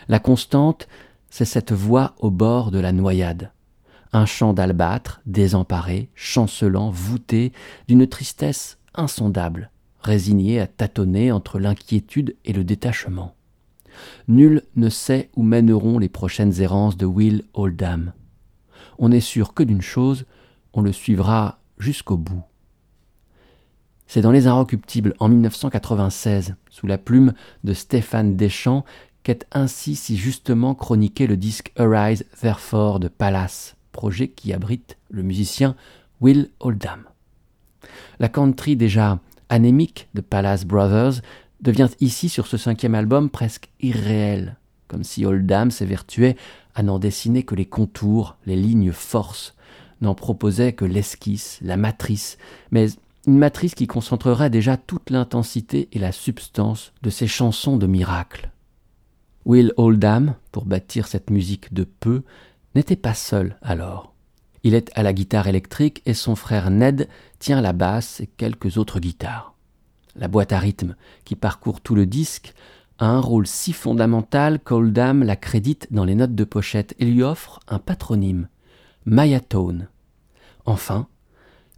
La 0.07 0.19
constante, 0.19 0.87
c'est 1.29 1.45
cette 1.45 1.71
voix 1.71 2.13
au 2.19 2.29
bord 2.29 2.71
de 2.71 2.79
la 2.79 2.91
noyade, 2.91 3.51
un 4.11 4.25
chant 4.25 4.53
d'albâtre, 4.53 5.21
désemparé, 5.25 6.09
chancelant, 6.13 6.91
voûté, 6.91 7.51
d'une 7.87 8.07
tristesse 8.07 8.77
insondable, 8.93 9.71
résigné 10.01 10.59
à 10.59 10.67
tâtonner 10.67 11.31
entre 11.31 11.59
l'inquiétude 11.59 12.35
et 12.45 12.53
le 12.53 12.63
détachement. 12.63 13.33
Nul 14.27 14.63
ne 14.75 14.89
sait 14.89 15.29
où 15.35 15.43
mèneront 15.43 15.99
les 15.99 16.09
prochaines 16.09 16.61
errances 16.61 16.97
de 16.97 17.05
Will 17.05 17.43
Oldham. 17.53 18.13
On 18.97 19.09
n'est 19.09 19.19
sûr 19.19 19.53
que 19.53 19.63
d'une 19.63 19.81
chose, 19.81 20.25
on 20.73 20.81
le 20.81 20.91
suivra 20.91 21.59
jusqu'au 21.77 22.17
bout. 22.17 22.43
C'est 24.07 24.21
dans 24.21 24.31
Les 24.31 24.47
Inrecuptibles 24.47 25.15
en 25.19 25.29
1996, 25.29 26.55
sous 26.69 26.87
la 26.87 26.97
plume 26.97 27.33
de 27.63 27.73
Stéphane 27.73 28.35
Deschamps, 28.35 28.85
qu'est 29.23 29.47
ainsi 29.51 29.95
si 29.95 30.17
justement 30.17 30.75
chroniqué 30.75 31.25
le 31.25 31.37
disque 31.37 31.71
Arise 31.77 32.25
Therefore 32.41 32.99
de 32.99 33.07
Palace, 33.07 33.75
projet 33.91 34.27
qui 34.27 34.53
abrite 34.53 34.97
le 35.09 35.23
musicien 35.23 35.75
Will 36.21 36.49
Oldham. 36.59 37.03
La 38.19 38.29
country 38.29 38.75
déjà 38.75 39.19
anémique 39.49 40.09
de 40.13 40.21
Palace 40.21 40.65
Brothers 40.65 41.21
devient 41.63 41.89
ici 42.01 42.29
sur 42.29 42.45
ce 42.45 42.57
cinquième 42.57 42.93
album 42.93 43.29
presque 43.29 43.69
irréelle, 43.79 44.57
comme 44.87 45.03
si 45.03 45.25
Oldham 45.25 45.71
s'évertuait 45.71 46.35
à 46.75 46.83
n'en 46.83 46.99
dessiner 46.99 47.43
que 47.43 47.55
les 47.55 47.65
contours, 47.65 48.35
les 48.45 48.55
lignes 48.55 48.91
forces, 48.91 49.55
n'en 50.01 50.13
proposait 50.13 50.73
que 50.73 50.85
l'esquisse, 50.85 51.59
la 51.61 51.77
matrice, 51.77 52.37
mais 52.71 52.87
une 53.25 53.37
matrice 53.37 53.73
qui 53.73 53.87
concentrerait 53.87 54.49
déjà 54.49 54.75
toute 54.75 55.09
l'intensité 55.09 55.87
et 55.93 55.99
la 55.99 56.11
substance 56.11 56.91
de 57.01 57.09
ces 57.09 57.27
chansons 57.27 57.77
de 57.77 57.87
miracle. 57.87 58.51
Will 59.45 59.73
Oldham, 59.77 60.35
pour 60.51 60.65
bâtir 60.65 61.07
cette 61.07 61.29
musique 61.29 61.73
de 61.73 61.85
peu, 61.85 62.23
n'était 62.75 62.97
pas 62.97 63.13
seul 63.13 63.57
alors. 63.61 64.13
Il 64.63 64.73
est 64.73 64.91
à 64.95 65.03
la 65.03 65.13
guitare 65.13 65.47
électrique 65.47 66.01
et 66.05 66.13
son 66.13 66.35
frère 66.35 66.69
Ned 66.69 67.07
tient 67.39 67.61
la 67.61 67.73
basse 67.73 68.19
et 68.19 68.27
quelques 68.27 68.77
autres 68.77 68.99
guitares. 68.99 69.52
La 70.15 70.27
boîte 70.27 70.51
à 70.51 70.59
rythme, 70.59 70.95
qui 71.25 71.35
parcourt 71.35 71.81
tout 71.81 71.95
le 71.95 72.05
disque, 72.05 72.53
a 72.99 73.07
un 73.07 73.19
rôle 73.19 73.47
si 73.47 73.73
fondamental 73.73 74.59
qu'Oldham 74.59 75.23
la 75.23 75.35
crédite 75.35 75.87
dans 75.91 76.05
les 76.05 76.15
notes 76.15 76.35
de 76.35 76.43
pochette 76.43 76.95
et 76.99 77.05
lui 77.05 77.23
offre 77.23 77.59
un 77.67 77.79
patronyme, 77.79 78.47
Mayatone. 79.05 79.87
Enfin, 80.65 81.07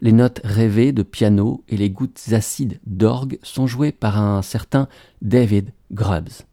les 0.02 0.12
notes 0.12 0.41
rêvées 0.43 0.91
de 0.91 1.04
piano 1.04 1.63
et 1.69 1.78
les 1.78 1.89
gouttes 1.89 2.21
acides 2.32 2.80
d'orgue 2.86 3.39
sont 3.41 3.67
jouées 3.67 3.93
par 3.93 4.19
un 4.19 4.41
certain 4.41 4.88
David 5.21 5.71
Grubbs. 5.91 6.43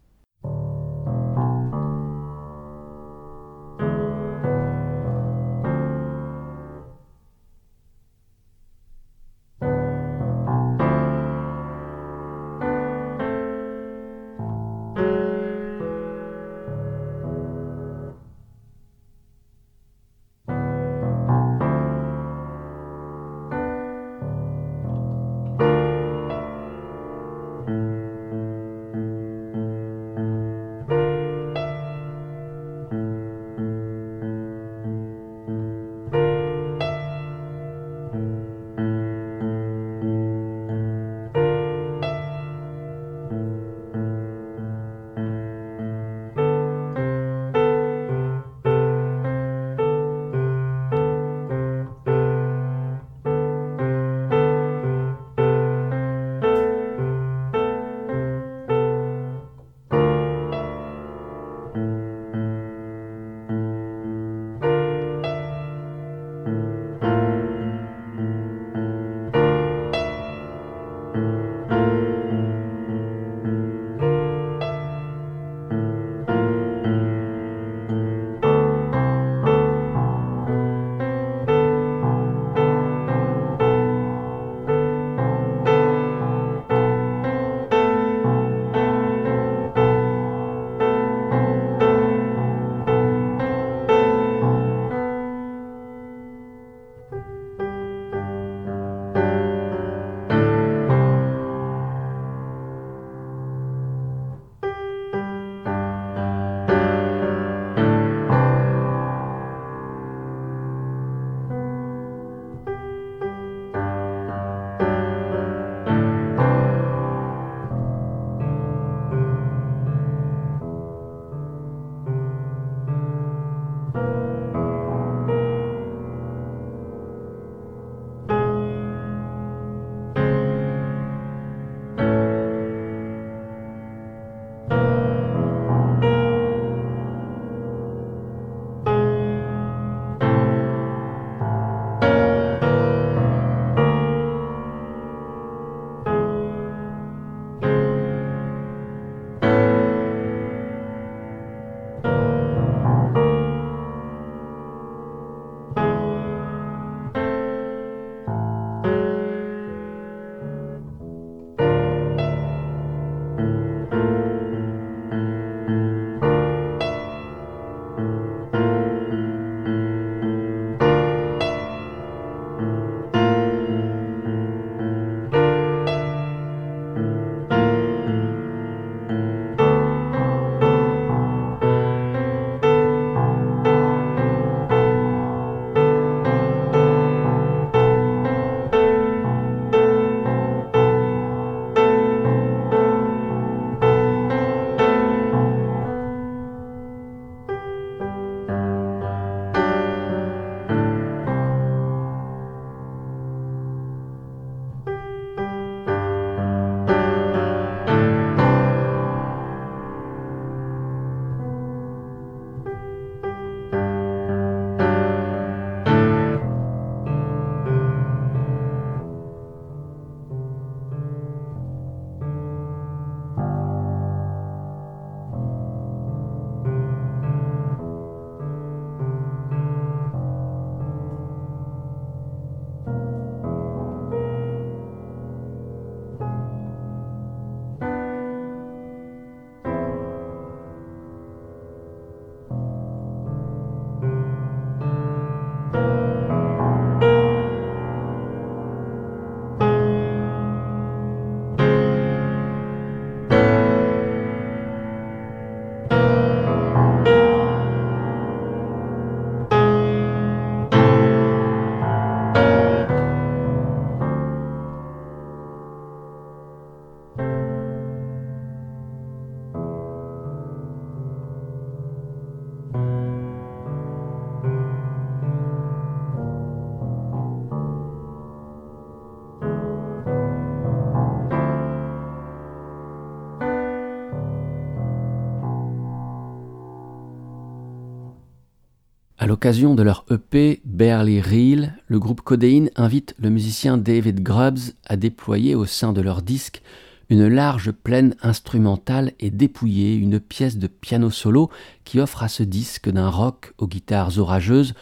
À 289.23 289.27
l'occasion 289.29 289.77
de 289.77 289.85
leur 289.85 290.05
EP 290.11 290.61
Barely 290.65 291.21
Real, 291.21 291.77
le 291.87 292.01
groupe 292.01 292.23
Codeine 292.23 292.71
invite 292.75 293.15
le 293.21 293.31
musicien 293.31 293.79
David 293.79 294.21
Grubbs 294.21 294.75
à 294.85 294.97
déployer 294.97 295.55
au 295.55 295.65
sein 295.65 295.93
de 295.93 296.01
leur 296.01 296.23
disque 296.23 296.61
une 297.09 297.29
large 297.29 297.71
plaine 297.71 298.17
instrumentale 298.21 299.13
et 299.21 299.31
dépouillée, 299.31 299.95
une 299.95 300.19
pièce 300.19 300.59
de 300.59 300.67
piano 300.67 301.09
solo 301.09 301.51
qui 301.85 302.01
offre 302.01 302.25
à 302.25 302.29
ce 302.29 302.43
disque 302.43 302.91
d'un 302.91 303.11
rock 303.11 303.55
aux 303.59 303.69
guitares 303.69 304.19
orageuses 304.19 304.75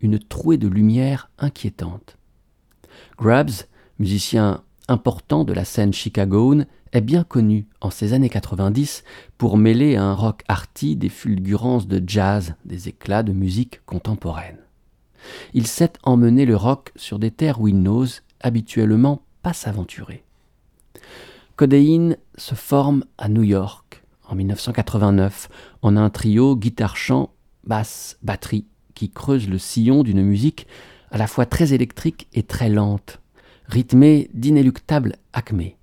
une 0.00 0.18
trouée 0.18 0.56
de 0.56 0.68
lumière 0.68 1.28
inquiétante. 1.38 2.16
Grubbs, 3.18 3.66
musicien 3.98 4.62
important 4.92 5.44
de 5.44 5.52
la 5.52 5.64
scène 5.64 5.92
chicagoane, 5.92 6.66
est 6.92 7.00
bien 7.00 7.24
connu 7.24 7.66
en 7.80 7.90
ces 7.90 8.12
années 8.12 8.28
90 8.28 9.02
pour 9.38 9.56
mêler 9.56 9.96
à 9.96 10.04
un 10.04 10.14
rock 10.14 10.42
arty 10.46 10.94
des 10.94 11.08
fulgurances 11.08 11.88
de 11.88 12.02
jazz, 12.06 12.54
des 12.64 12.88
éclats 12.88 13.22
de 13.22 13.32
musique 13.32 13.84
contemporaine. 13.86 14.58
Il 15.54 15.66
sait 15.66 15.92
emmener 16.02 16.44
le 16.44 16.56
rock 16.56 16.92
sur 16.96 17.18
des 17.18 17.30
terres 17.30 17.60
où 17.60 17.68
il 17.68 17.80
n'ose 17.80 18.22
habituellement 18.40 19.22
pas 19.42 19.52
s'aventurer. 19.52 20.22
Codeine 21.56 22.16
se 22.36 22.54
forme 22.54 23.04
à 23.18 23.28
New 23.28 23.42
York 23.42 24.04
en 24.28 24.34
1989 24.34 25.48
en 25.82 25.96
un 25.96 26.10
trio 26.10 26.56
guitare-chant, 26.56 27.30
basse, 27.64 28.18
batterie 28.22 28.66
qui 28.94 29.10
creuse 29.10 29.48
le 29.48 29.58
sillon 29.58 30.02
d'une 30.02 30.22
musique 30.22 30.66
à 31.10 31.18
la 31.18 31.26
fois 31.26 31.46
très 31.46 31.72
électrique 31.72 32.28
et 32.32 32.42
très 32.42 32.68
lente, 32.68 33.20
rythmée 33.72 34.28
d'inéluctables 34.34 35.16
acmés. 35.32 35.78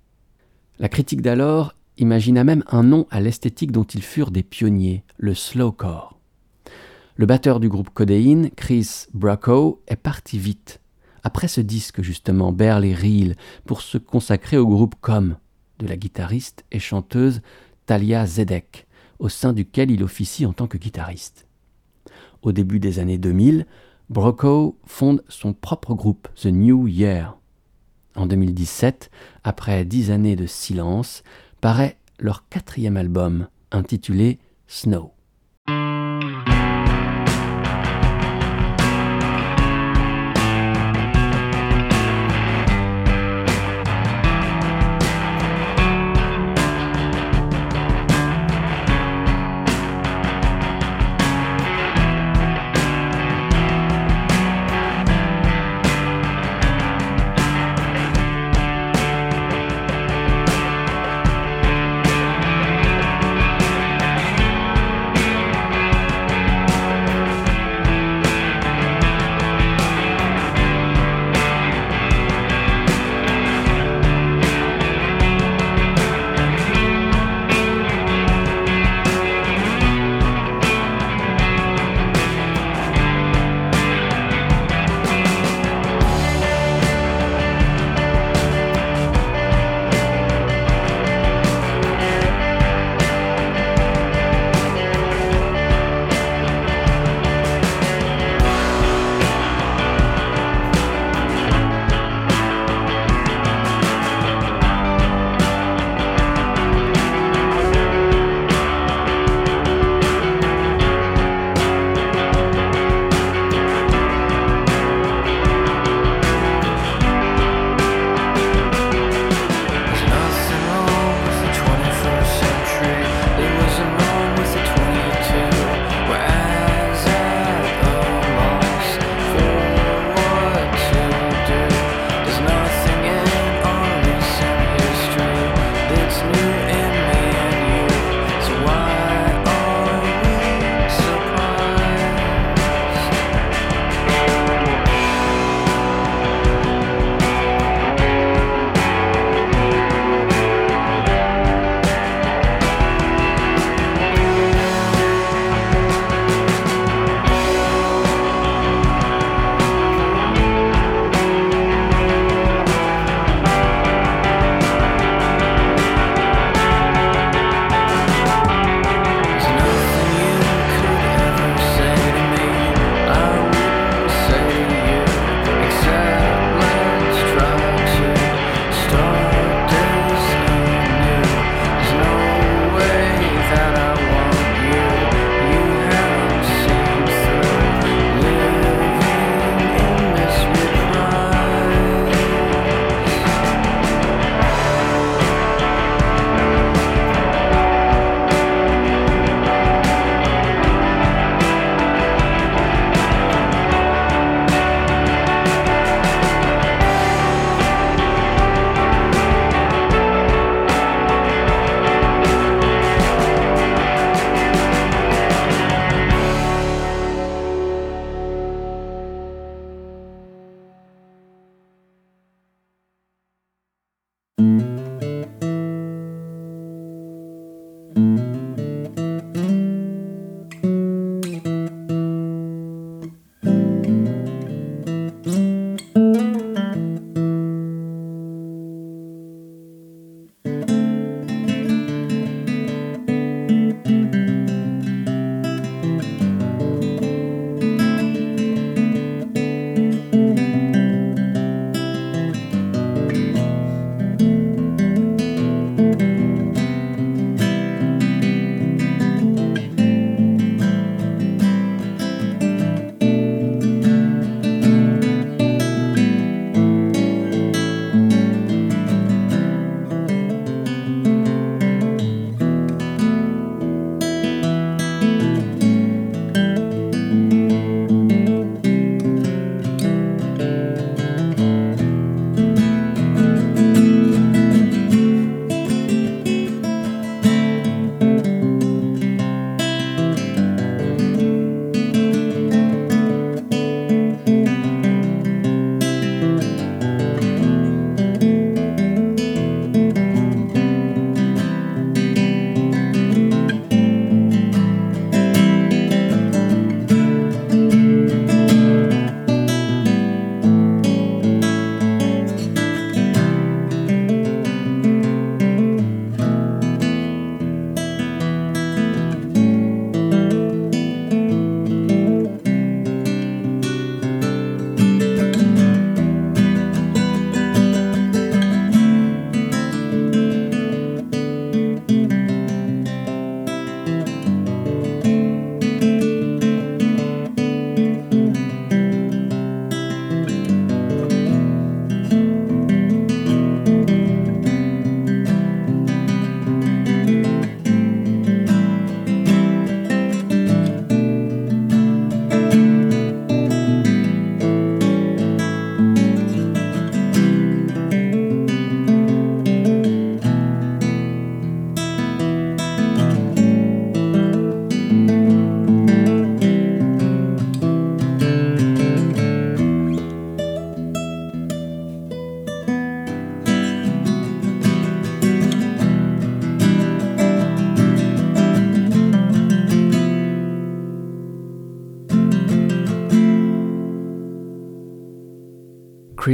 La 0.78 0.88
critique 0.88 1.22
d'alors 1.22 1.74
imagina 1.98 2.44
même 2.44 2.62
un 2.68 2.84
nom 2.84 3.08
à 3.10 3.20
l'esthétique 3.20 3.72
dont 3.72 3.82
ils 3.82 4.04
furent 4.04 4.30
des 4.30 4.44
pionniers, 4.44 5.02
le 5.16 5.34
slowcore. 5.34 6.16
Le 7.16 7.26
batteur 7.26 7.58
du 7.58 7.68
groupe 7.68 7.90
Codeine, 7.90 8.50
Chris 8.52 9.06
Bracco, 9.12 9.82
est 9.88 9.96
parti 9.96 10.38
vite, 10.38 10.80
après 11.24 11.48
ce 11.48 11.60
disque 11.60 12.00
justement, 12.00 12.52
Barely 12.52 12.94
Real, 12.94 13.34
pour 13.66 13.80
se 13.82 13.98
consacrer 13.98 14.56
au 14.56 14.68
groupe 14.68 14.94
Com, 15.00 15.36
de 15.80 15.88
la 15.88 15.96
guitariste 15.96 16.64
et 16.70 16.78
chanteuse 16.78 17.42
Talia 17.86 18.24
Zedek, 18.24 18.86
au 19.18 19.28
sein 19.28 19.52
duquel 19.52 19.90
il 19.90 20.04
officie 20.04 20.46
en 20.46 20.52
tant 20.52 20.68
que 20.68 20.78
guitariste. 20.78 21.48
Au 22.42 22.52
début 22.52 22.78
des 22.78 23.00
années 23.00 23.18
2000, 23.18 23.66
Brocco 24.10 24.78
fonde 24.86 25.24
son 25.28 25.54
propre 25.54 25.94
groupe, 25.94 26.28
The 26.36 26.46
New 26.46 26.86
Year, 26.86 27.36
en 28.16 28.26
2017, 28.26 29.10
après 29.44 29.84
dix 29.84 30.10
années 30.10 30.36
de 30.36 30.46
silence, 30.46 31.22
paraît 31.60 31.96
leur 32.18 32.48
quatrième 32.48 32.96
album, 32.96 33.48
intitulé 33.72 34.38
Snow. 34.66 35.12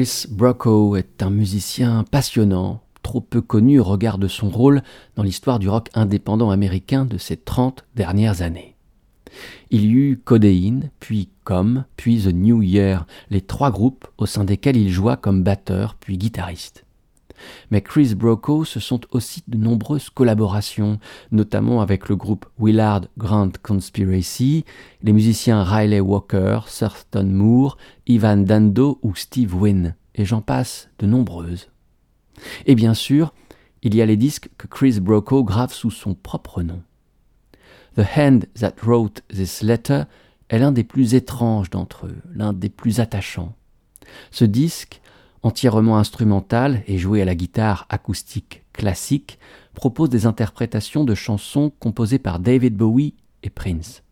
Chris 0.06 0.26
Brocco 0.30 0.94
est 0.94 1.20
un 1.20 1.30
musicien 1.30 2.04
passionnant, 2.08 2.80
trop 3.02 3.20
peu 3.20 3.40
connu 3.40 3.80
au 3.80 3.82
regard 3.82 4.18
de 4.18 4.28
son 4.28 4.48
rôle 4.48 4.82
dans 5.16 5.24
l'histoire 5.24 5.58
du 5.58 5.68
rock 5.68 5.88
indépendant 5.94 6.50
américain 6.50 7.04
de 7.04 7.18
ces 7.18 7.36
30 7.36 7.84
dernières 7.96 8.40
années. 8.40 8.76
Il 9.72 9.84
y 9.84 9.90
eut 9.90 10.22
Codeine, 10.24 10.90
puis 11.00 11.28
Com, 11.42 11.86
puis 11.96 12.22
The 12.22 12.32
New 12.32 12.62
Year, 12.62 13.04
les 13.30 13.40
trois 13.40 13.72
groupes 13.72 14.06
au 14.16 14.26
sein 14.26 14.44
desquels 14.44 14.76
il 14.76 14.90
joua 14.90 15.16
comme 15.16 15.42
batteur 15.42 15.96
puis 15.98 16.18
guitariste. 16.18 16.85
Mais 17.70 17.80
Chris 17.82 18.14
Broco, 18.14 18.64
ce 18.64 18.80
sont 18.80 19.00
aussi 19.10 19.42
de 19.48 19.56
nombreuses 19.56 20.10
collaborations, 20.10 20.98
notamment 21.30 21.80
avec 21.80 22.08
le 22.08 22.16
groupe 22.16 22.46
Willard 22.58 23.02
Grant 23.18 23.52
Conspiracy, 23.62 24.64
les 25.02 25.12
musiciens 25.12 25.62
Riley 25.62 26.00
Walker, 26.00 26.60
Thurston 26.66 27.26
Moore, 27.26 27.76
Ivan 28.06 28.38
Dando 28.38 28.98
ou 29.02 29.14
Steve 29.14 29.54
Wynn, 29.54 29.94
et 30.14 30.24
j'en 30.24 30.40
passe 30.40 30.88
de 30.98 31.06
nombreuses. 31.06 31.68
Et 32.66 32.74
bien 32.74 32.94
sûr, 32.94 33.32
il 33.82 33.94
y 33.94 34.02
a 34.02 34.06
les 34.06 34.16
disques 34.16 34.48
que 34.58 34.66
Chris 34.66 35.00
Broco 35.00 35.44
grave 35.44 35.72
sous 35.72 35.90
son 35.90 36.14
propre 36.14 36.62
nom. 36.62 36.82
The 37.96 38.04
Hand 38.16 38.46
That 38.58 38.74
Wrote 38.82 39.22
This 39.28 39.62
Letter 39.62 40.02
est 40.48 40.58
l'un 40.58 40.72
des 40.72 40.84
plus 40.84 41.14
étranges 41.14 41.70
d'entre 41.70 42.06
eux, 42.06 42.16
l'un 42.34 42.52
des 42.52 42.68
plus 42.68 43.00
attachants. 43.00 43.54
Ce 44.30 44.44
disque, 44.44 45.00
entièrement 45.42 45.98
instrumental 45.98 46.82
et 46.86 46.98
joué 46.98 47.22
à 47.22 47.24
la 47.24 47.34
guitare 47.34 47.86
acoustique 47.88 48.64
classique, 48.72 49.38
propose 49.74 50.10
des 50.10 50.26
interprétations 50.26 51.04
de 51.04 51.14
chansons 51.14 51.72
composées 51.78 52.18
par 52.18 52.38
David 52.38 52.76
Bowie 52.76 53.14
et 53.42 53.50
Prince. 53.50 54.02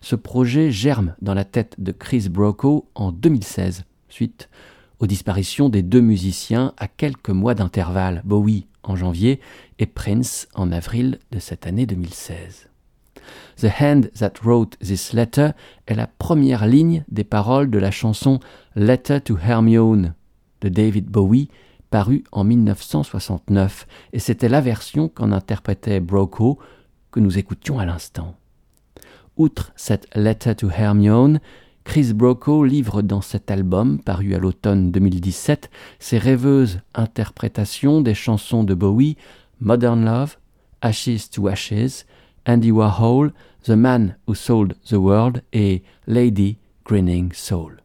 Ce 0.00 0.16
projet 0.16 0.70
germe 0.70 1.14
dans 1.20 1.34
la 1.34 1.44
tête 1.44 1.76
de 1.78 1.92
Chris 1.92 2.28
Broco 2.28 2.88
en 2.94 3.12
2016, 3.12 3.84
suite 4.08 4.48
aux 5.00 5.06
disparitions 5.06 5.68
des 5.68 5.82
deux 5.82 6.00
musiciens 6.00 6.72
à 6.76 6.86
quelques 6.88 7.30
mois 7.30 7.54
d'intervalle, 7.54 8.22
Bowie 8.24 8.66
en 8.82 8.96
janvier 8.96 9.40
et 9.78 9.86
Prince 9.86 10.46
en 10.54 10.70
avril 10.70 11.18
de 11.32 11.38
cette 11.38 11.66
année 11.66 11.86
2016. 11.86 12.68
The 13.56 13.68
Hand 13.80 14.10
That 14.18 14.34
Wrote 14.42 14.78
This 14.78 15.12
Letter 15.12 15.50
est 15.86 15.94
la 15.94 16.06
première 16.06 16.66
ligne 16.66 17.04
des 17.08 17.24
paroles 17.24 17.70
de 17.70 17.78
la 17.78 17.90
chanson 17.90 18.40
Letter 18.76 19.20
to 19.20 19.38
Hermione 19.38 20.14
de 20.64 20.70
David 20.70 21.10
Bowie, 21.10 21.48
paru 21.90 22.24
en 22.32 22.42
1969, 22.42 23.86
et 24.14 24.18
c'était 24.18 24.48
la 24.48 24.62
version 24.62 25.08
qu'en 25.08 25.30
interprétait 25.30 26.00
Broco 26.00 26.58
que 27.12 27.20
nous 27.20 27.38
écoutions 27.38 27.78
à 27.78 27.84
l'instant. 27.84 28.34
Outre 29.36 29.72
cette 29.76 30.08
Letter 30.16 30.54
to 30.54 30.70
Hermione, 30.70 31.40
Chris 31.84 32.14
Broco 32.14 32.64
livre 32.64 33.02
dans 33.02 33.20
cet 33.20 33.50
album, 33.50 34.00
paru 34.00 34.34
à 34.34 34.38
l'automne 34.38 34.90
2017, 34.90 35.70
ses 35.98 36.16
rêveuses 36.16 36.80
interprétations 36.94 38.00
des 38.00 38.14
chansons 38.14 38.64
de 38.64 38.72
Bowie, 38.72 39.18
Modern 39.60 40.02
Love, 40.02 40.38
Ashes 40.80 41.28
to 41.30 41.48
Ashes, 41.48 42.06
Andy 42.46 42.70
Warhol, 42.70 43.32
The 43.64 43.70
Man 43.70 44.16
Who 44.26 44.34
Sold 44.34 44.76
the 44.88 44.94
World 44.94 45.42
et 45.52 45.82
Lady 46.06 46.56
Grinning 46.84 47.32
Soul. 47.34 47.84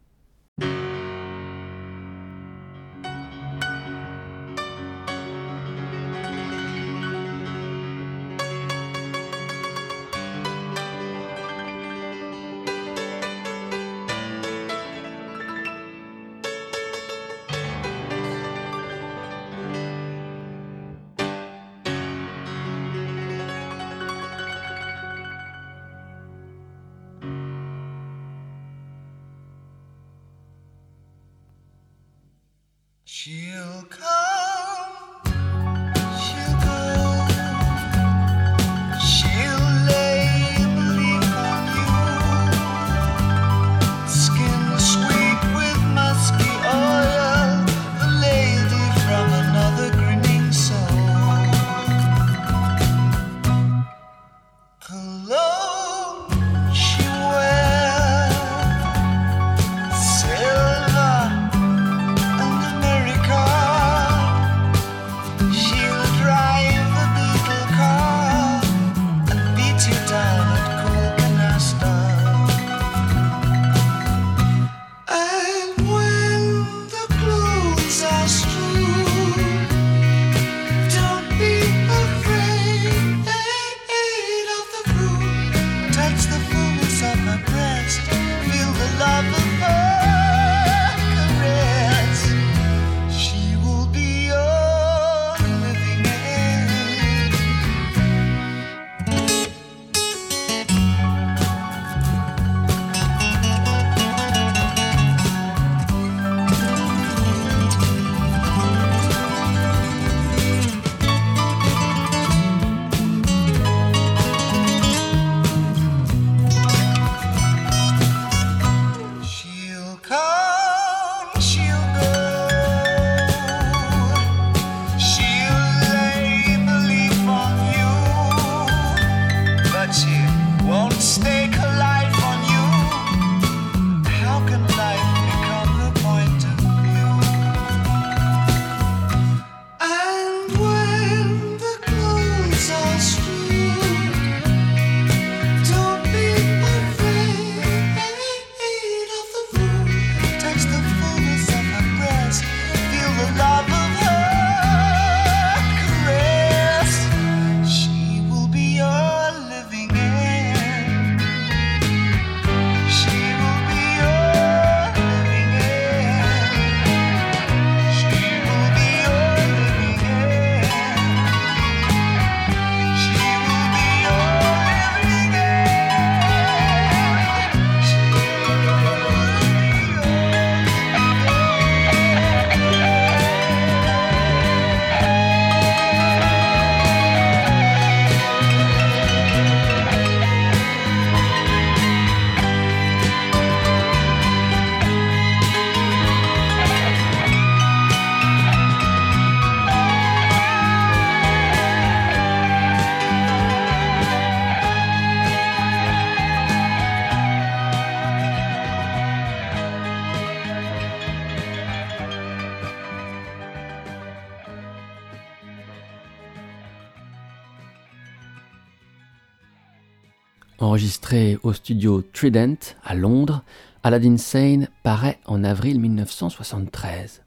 Au 221.41 221.53
studio 221.53 222.03
Trident 222.13 222.57
à 222.83 222.93
Londres, 222.93 223.41
Aladdin 223.81 224.17
Sane 224.17 224.67
paraît 224.83 225.17
en 225.25 225.43
avril 225.43 225.79
1973. 225.79 227.23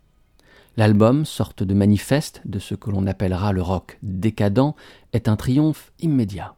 L'album, 0.76 1.24
sorte 1.24 1.64
de 1.64 1.74
manifeste 1.74 2.42
de 2.44 2.60
ce 2.60 2.76
que 2.76 2.90
l'on 2.90 3.08
appellera 3.08 3.52
le 3.52 3.60
rock 3.60 3.98
décadent, 4.02 4.76
est 5.12 5.26
un 5.26 5.34
triomphe 5.34 5.90
immédiat. 5.98 6.54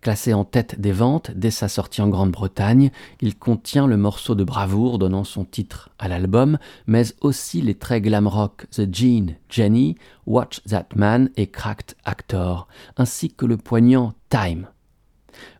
Classé 0.00 0.34
en 0.34 0.44
tête 0.44 0.80
des 0.80 0.90
ventes 0.90 1.30
dès 1.30 1.52
sa 1.52 1.68
sortie 1.68 2.02
en 2.02 2.08
Grande-Bretagne, 2.08 2.90
il 3.20 3.36
contient 3.36 3.86
le 3.86 3.96
morceau 3.96 4.34
de 4.34 4.42
bravoure 4.42 4.98
donnant 4.98 5.24
son 5.24 5.44
titre 5.44 5.90
à 6.00 6.08
l'album, 6.08 6.58
mais 6.88 7.04
aussi 7.20 7.62
les 7.62 7.76
très 7.76 8.00
glam 8.00 8.26
rock 8.26 8.66
The 8.72 8.92
Gene, 8.92 9.36
Jenny, 9.48 9.96
Watch 10.26 10.60
That 10.64 10.88
Man 10.96 11.30
et 11.36 11.46
Cracked 11.46 11.94
Actor, 12.04 12.66
ainsi 12.96 13.32
que 13.32 13.46
le 13.46 13.58
poignant 13.58 14.14
Time. 14.28 14.66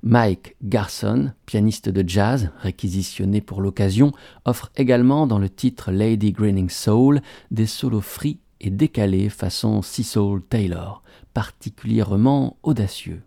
Mike 0.02 0.56
Garson, 0.62 1.32
pianiste 1.46 1.88
de 1.88 2.08
jazz 2.08 2.50
réquisitionné 2.58 3.40
pour 3.40 3.60
l'occasion, 3.60 4.12
offre 4.44 4.70
également 4.76 5.26
dans 5.26 5.38
le 5.38 5.48
titre 5.48 5.90
Lady 5.90 6.32
Grinning 6.32 6.70
Soul 6.70 7.20
des 7.50 7.66
solos 7.66 8.00
free 8.00 8.38
et 8.60 8.70
décalés 8.70 9.28
façon 9.28 9.82
Cecil 9.82 10.40
Taylor, 10.48 11.02
particulièrement 11.32 12.56
audacieux. 12.62 13.22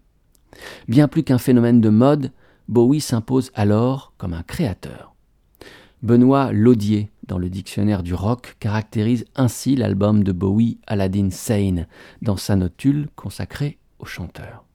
Bien 0.87 1.07
plus 1.07 1.23
qu'un 1.23 1.37
phénomène 1.37 1.81
de 1.81 1.89
mode, 1.89 2.31
Bowie 2.67 3.01
s'impose 3.01 3.51
alors 3.53 4.13
comme 4.17 4.33
un 4.33 4.43
créateur. 4.43 5.15
Benoît 6.03 6.51
Laudier, 6.51 7.09
dans 7.25 7.39
le 7.39 7.49
dictionnaire 7.49 8.03
du 8.03 8.13
rock, 8.13 8.55
caractérise 8.59 9.25
ainsi 9.35 9.75
l'album 9.75 10.23
de 10.23 10.31
Bowie 10.31 10.79
Aladdin 10.85 11.29
Sane, 11.31 11.87
dans 12.21 12.37
sa 12.37 12.55
notule 12.55 13.09
consacrée 13.15 13.79
au 13.99 14.05
chanteur. 14.05 14.66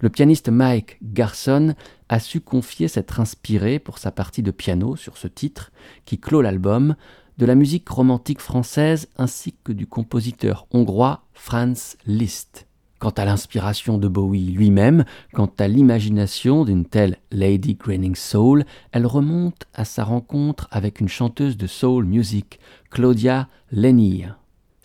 Le 0.00 0.08
pianiste 0.08 0.48
Mike 0.48 0.98
Garson 1.02 1.74
a 2.08 2.18
su 2.18 2.40
confier 2.40 2.88
s'être 2.88 3.20
inspiré 3.20 3.78
pour 3.78 3.98
sa 3.98 4.10
partie 4.10 4.42
de 4.42 4.50
piano 4.50 4.96
sur 4.96 5.16
ce 5.16 5.28
titre, 5.28 5.72
qui 6.04 6.18
clôt 6.18 6.42
l'album, 6.42 6.96
de 7.38 7.46
la 7.46 7.54
musique 7.54 7.88
romantique 7.88 8.40
française 8.40 9.08
ainsi 9.16 9.54
que 9.64 9.72
du 9.72 9.86
compositeur 9.86 10.66
hongrois 10.72 11.22
Franz 11.32 11.96
Liszt. 12.06 12.66
Quant 12.98 13.14
à 13.16 13.24
l'inspiration 13.24 13.96
de 13.96 14.08
Bowie 14.08 14.52
lui-même, 14.52 15.06
quant 15.32 15.50
à 15.58 15.66
l'imagination 15.66 16.66
d'une 16.66 16.84
telle 16.84 17.16
Lady 17.32 17.76
Grinning 17.76 18.14
Soul, 18.14 18.66
elle 18.92 19.06
remonte 19.06 19.64
à 19.72 19.86
sa 19.86 20.04
rencontre 20.04 20.68
avec 20.70 21.00
une 21.00 21.08
chanteuse 21.08 21.56
de 21.56 21.66
soul 21.66 22.04
music, 22.04 22.60
Claudia 22.90 23.48
Lenier. 23.72 24.28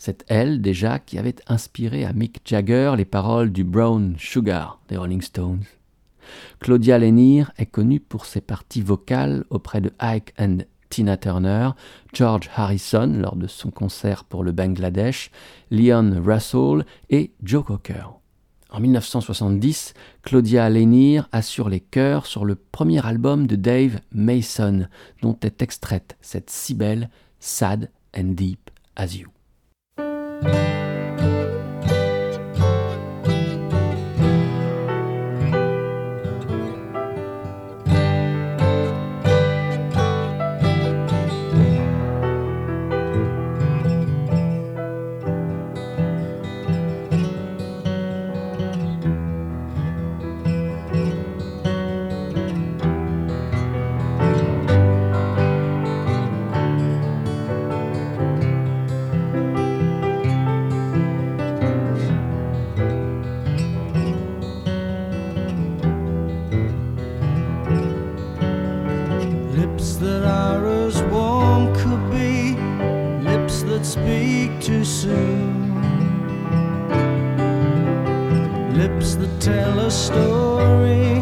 C'est 0.06 0.24
elle 0.28 0.62
déjà 0.62 1.00
qui 1.00 1.18
avait 1.18 1.38
inspiré 1.48 2.06
à 2.06 2.14
Mick 2.14 2.42
Jagger 2.46 2.94
les 2.96 3.06
paroles 3.06 3.52
du 3.52 3.64
Brown 3.64 4.14
Sugar 4.20 4.80
des 4.88 4.98
Rolling 4.98 5.24
Stones. 5.24 5.64
Claudia 6.60 7.00
Lenier 7.00 7.46
est 7.58 7.66
connue 7.66 8.00
pour 8.00 8.28
ses 8.28 8.42
parties 8.42 8.84
vocales 8.84 9.46
auprès 9.50 9.82
de 9.82 9.92
Ike 9.98 10.36
and 10.38 10.60
Tina 10.92 11.18
Turner, 11.18 11.72
George 12.14 12.52
Harrison 12.56 13.14
lors 13.18 13.36
de 13.36 13.48
son 13.48 13.72
concert 13.72 14.26
pour 14.26 14.44
le 14.44 14.52
Bangladesh, 14.52 15.32
Leon 15.72 16.22
Russell 16.24 16.86
et 17.10 17.32
Joe 17.42 17.66
Cocker. 17.66 18.06
En 18.70 18.80
1970, 18.80 19.96
Claudia 20.22 20.70
Lenier 20.70 21.22
assure 21.32 21.68
les 21.68 21.80
chœurs 21.80 22.28
sur 22.28 22.46
le 22.46 22.54
premier 22.54 23.04
album 23.04 23.48
de 23.48 23.56
Dave 23.56 24.02
Mason, 24.12 24.88
dont 25.24 25.40
est 25.42 25.64
extraite 25.64 26.16
cette 26.22 26.52
si 26.52 26.76
belle 26.76 27.10
Sad 27.40 27.90
and 28.16 28.36
Deep 28.36 28.70
as 28.96 29.16
You. 29.16 29.35
Thank 30.42 30.56
you. 30.56 30.75
lips 78.76 79.16
that 79.16 79.42
tell 79.42 79.80
a 79.80 79.90
story. 79.90 81.15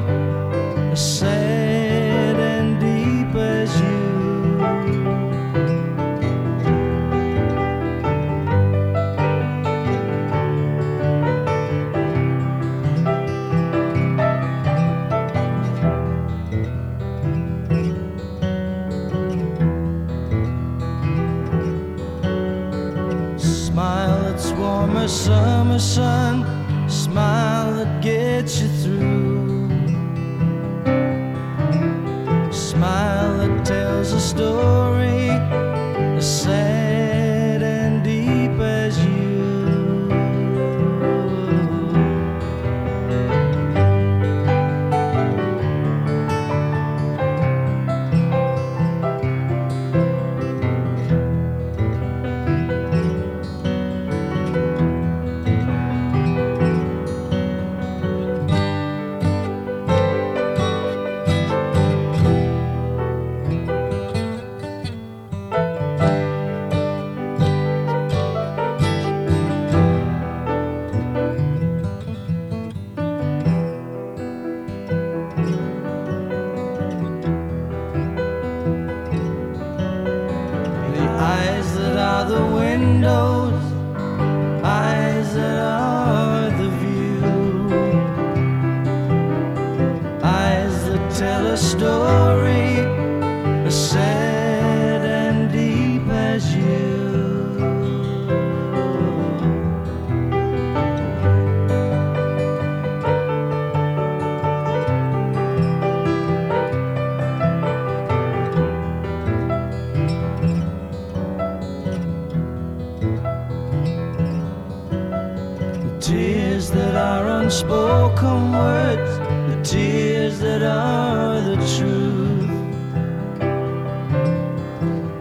unspoken 117.53 118.51
words, 118.51 119.19
the 119.47 119.61
tears 119.63 120.39
that 120.39 120.63
are 120.63 121.39
the 121.41 121.55
truth. 121.77 122.49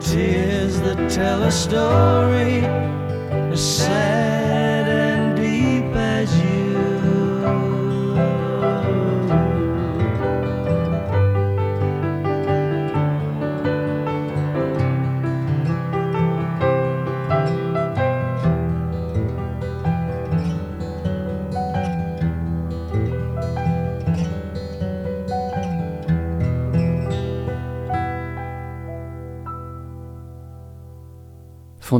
Tears 0.00 0.80
that 0.80 1.10
tell 1.10 1.42
a 1.42 1.50
story, 1.50 2.60
a 2.60 3.56
sad. 3.56 4.21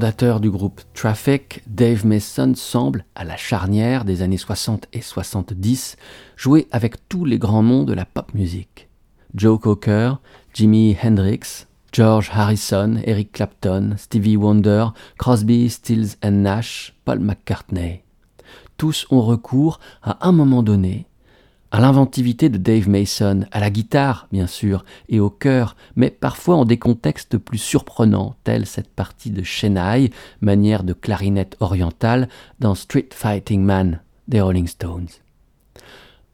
Fondateur 0.03 0.41
du 0.41 0.51
groupe 0.51 0.81
Traffic, 0.95 1.63
Dave 1.69 2.05
Mason 2.05 2.55
semble, 2.57 3.05
à 3.15 3.23
la 3.23 3.37
charnière 3.37 4.05
des 4.05 4.23
années 4.23 4.37
60 4.37 4.89
et 4.93 5.01
70, 5.01 5.97
jouer 6.35 6.67
avec 6.73 7.09
tous 7.09 7.25
les 7.25 7.39
grands 7.39 7.63
noms 7.63 7.85
de 7.85 7.93
la 7.93 8.05
pop 8.05 8.35
music. 8.35 8.89
Joe 9.37 9.61
Cocker, 9.61 10.15
Jimi 10.55 10.97
Hendrix, 11.01 11.69
George 11.93 12.33
Harrison, 12.35 12.97
Eric 13.05 13.31
Clapton, 13.31 13.95
Stevie 13.97 14.37
Wonder, 14.37 14.87
Crosby, 15.19 15.71
Stills 15.71 16.17
and 16.25 16.43
Nash, 16.43 16.97
Paul 17.05 17.21
McCartney. 17.21 18.03
Tous 18.79 19.07
ont 19.11 19.23
recours, 19.23 19.79
à 20.03 20.27
un 20.27 20.33
moment 20.33 20.65
donné, 20.65 21.07
à 21.73 21.81
l'inventivité 21.81 22.51
de 22.51 22.59
Dave 22.59 22.87
Mason, 22.87 23.47
à 23.51 23.59
la 23.59 23.71
guitare, 23.71 24.29
bien 24.31 24.47
sûr, 24.47 24.85
et 25.09 25.21
au 25.21 25.31
chœur, 25.31 25.75
mais 25.97 26.11
parfois 26.11 26.57
en 26.57 26.65
des 26.67 26.79
contextes 26.79 27.39
plus 27.39 27.57
surprenants, 27.57 28.37
tels 28.45 28.67
cette 28.67 28.91
partie 28.91 29.31
de 29.31 29.43
Chennai, 29.43 30.11
manière 30.43 30.85
de 30.85 30.93
clarinette 30.93 31.57
orientale, 31.61 32.29
dans 32.61 32.75
Street 32.75 33.09
Fighting 33.11 33.63
Man 33.63 34.01
des 34.29 34.43
Rolling 34.43 34.67
Stones. 34.67 35.09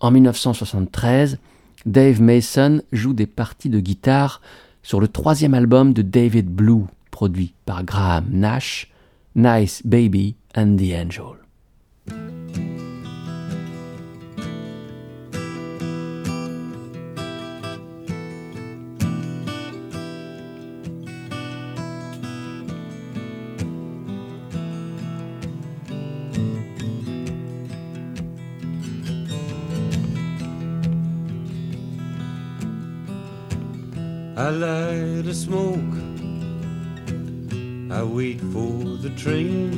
En 0.01 0.11
1973, 0.11 1.39
Dave 1.87 2.21
Mason 2.21 2.83
joue 2.91 3.15
des 3.15 3.27
parties 3.27 3.71
de 3.71 3.79
guitare 3.79 4.41
sur 4.83 5.01
le 5.01 5.07
troisième 5.07 5.55
album 5.55 5.93
de 5.93 6.03
David 6.03 6.49
Blue, 6.49 6.85
produit 7.13 7.55
par 7.65 7.85
Graham 7.85 8.25
Nash, 8.33 8.91
Nice 9.37 9.83
Baby 9.85 10.35
and 10.57 10.77
the 10.77 10.93
Angel. 10.95 12.68
I 34.39 34.51
light 34.51 35.27
a 35.27 35.35
smoke. 35.35 35.97
I 37.91 38.05
wait 38.05 38.41
for 38.53 38.85
the 39.03 39.13
train. 39.17 39.75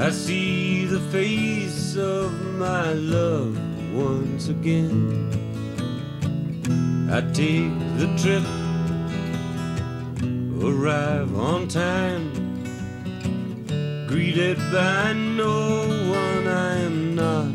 I 0.00 0.08
see 0.08 0.86
the 0.86 1.00
face 1.12 1.98
of 1.98 2.32
my 2.56 2.94
love 2.94 3.58
once 3.94 4.48
again. 4.48 5.28
I 7.12 7.20
take 7.32 7.76
the 7.98 8.08
trip, 8.16 8.46
arrive 10.64 11.36
on 11.36 11.68
time, 11.68 12.32
greeted 14.08 14.56
by 14.72 15.12
no 15.12 15.84
one 16.08 16.48
I 16.48 16.78
am 16.78 17.14
not 17.14 17.52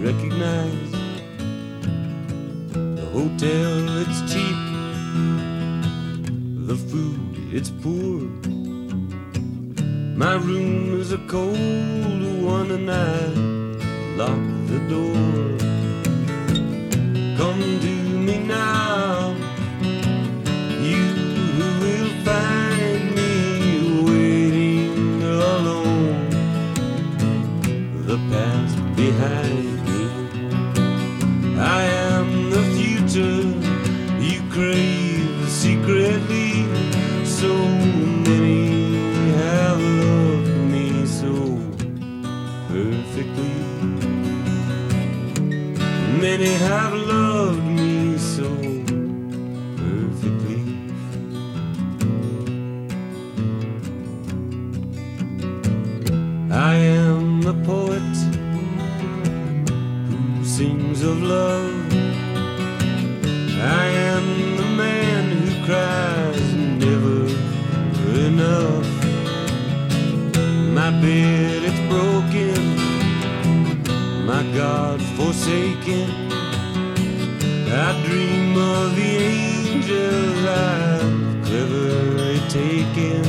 recognized. 0.00 0.92
The 2.72 3.06
hotel, 3.12 3.98
it's 3.98 4.32
cheap 4.32 4.55
it's 7.56 7.70
poor. 7.70 8.20
My 10.22 10.34
room 10.34 11.00
is 11.00 11.12
a 11.12 11.18
cold 11.26 12.22
one 12.44 12.70
and 12.70 12.90
I 12.90 13.16
lock 14.20 14.42
the 14.70 14.80
door. 14.92 15.56
Come 17.38 17.62
to 17.86 17.94
me 18.26 18.36
now, 18.40 19.34
you 20.88 21.04
will 21.80 22.12
find 22.28 23.02
me 23.18 23.32
waiting 24.10 25.22
alone. 25.22 26.28
The 28.10 28.18
past 28.30 28.76
behind 28.96 29.65
My 70.86 70.92
bed 71.00 71.64
it's 71.64 71.80
broken, 71.90 72.76
my 74.24 74.44
God 74.54 75.02
forsaken. 75.16 76.08
I 77.72 78.04
dream 78.06 78.56
of 78.56 78.94
the 78.94 79.16
angels 79.34 80.44
I've 80.46 81.44
cleverly 81.44 82.38
taken. 82.48 83.24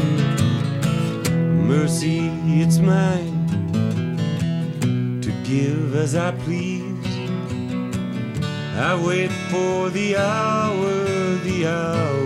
Mercy, 1.68 2.30
it's 2.62 2.78
mine 2.78 3.48
to 5.24 5.32
give 5.44 5.96
as 5.96 6.16
I 6.16 6.34
please. 6.34 7.08
I 8.76 8.94
wait 9.04 9.32
for 9.50 9.90
the 9.90 10.16
hour, 10.16 10.94
the 11.44 11.66
hour 11.66 12.17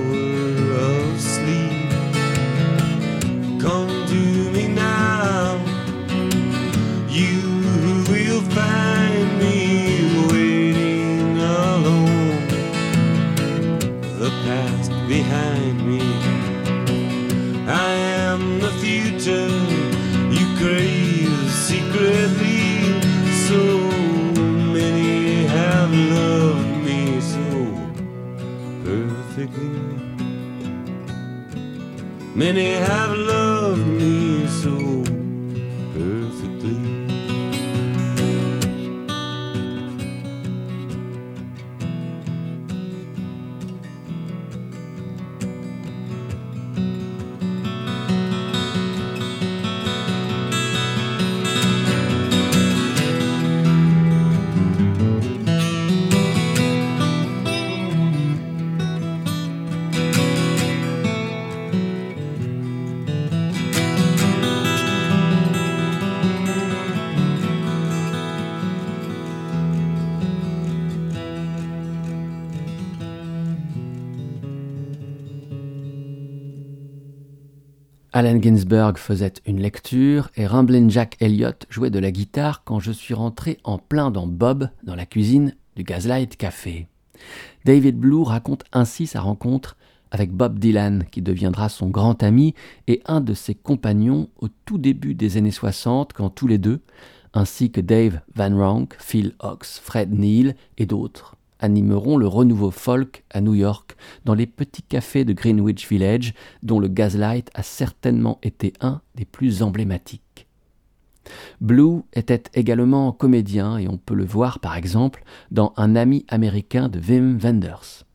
Many 32.34 32.76
have 32.76 33.12
loved 33.12 33.86
me 33.86 34.21
Ginsberg 78.42 78.98
faisait 78.98 79.34
une 79.46 79.60
lecture 79.60 80.30
et 80.36 80.48
Ramblin' 80.48 80.90
Jack 80.90 81.18
Elliott 81.20 81.66
jouait 81.70 81.90
de 81.90 82.00
la 82.00 82.12
guitare 82.12 82.64
quand 82.64 82.80
je 82.80 82.92
suis 82.92 83.14
rentré 83.14 83.58
en 83.64 83.78
plein 83.78 84.10
dans 84.10 84.28
Bob, 84.28 84.70
dans 84.84 84.96
la 84.96 85.06
cuisine 85.06 85.56
du 85.76 85.84
Gaslight 85.84 86.38
Café. 86.38 86.88
David 87.66 87.98
Blue 87.98 88.24
raconte 88.24 88.64
ainsi 88.74 89.06
sa 89.06 89.22
rencontre 89.22 89.78
avec 90.12 90.32
Bob 90.32 90.60
Dylan, 90.60 91.06
qui 91.12 91.22
deviendra 91.22 91.70
son 91.70 91.90
grand 91.90 92.24
ami 92.24 92.54
et 92.88 93.02
un 93.06 93.22
de 93.22 93.34
ses 93.34 93.56
compagnons 93.56 94.30
au 94.40 94.48
tout 94.66 94.78
début 94.78 95.14
des 95.14 95.38
années 95.38 95.52
60, 95.52 96.14
quand 96.14 96.30
tous 96.30 96.48
les 96.48 96.58
deux, 96.58 96.82
ainsi 97.34 97.72
que 97.72 97.82
Dave 97.82 98.22
Van 98.36 98.56
Ronk, 98.58 98.96
Phil 99.00 99.34
Ox, 99.40 99.80
Fred 99.80 100.12
Neil 100.12 100.56
et 100.78 100.86
d'autres, 100.86 101.38
animeront 101.62 102.18
le 102.18 102.28
renouveau 102.28 102.72
folk 102.72 103.24
à 103.30 103.40
New 103.40 103.54
York, 103.54 103.96
dans 104.26 104.34
les 104.34 104.48
petits 104.48 104.84
cafés 104.84 105.24
de 105.24 105.34
Greenwich 105.34 105.88
Village, 105.88 106.34
dont 106.64 106.80
le 106.80 106.88
Gaslight 106.88 107.50
a 107.54 107.64
certainement 107.64 108.40
été 108.44 108.74
un 108.82 109.02
des 109.16 109.26
plus 109.26 109.64
emblématiques. 109.64 110.48
Blue 111.60 112.02
était 112.14 112.44
également 112.54 113.12
comédien 113.12 113.78
et 113.78 113.88
on 113.88 113.98
peut 113.98 114.16
le 114.16 114.26
voir 114.26 114.60
par 114.60 114.76
exemple 114.76 115.24
dans 115.52 115.74
Un 115.78 115.96
ami 115.96 116.26
américain 116.28 116.90
de 116.90 117.00
Wim 117.00 117.38
Wenders. 117.38 118.06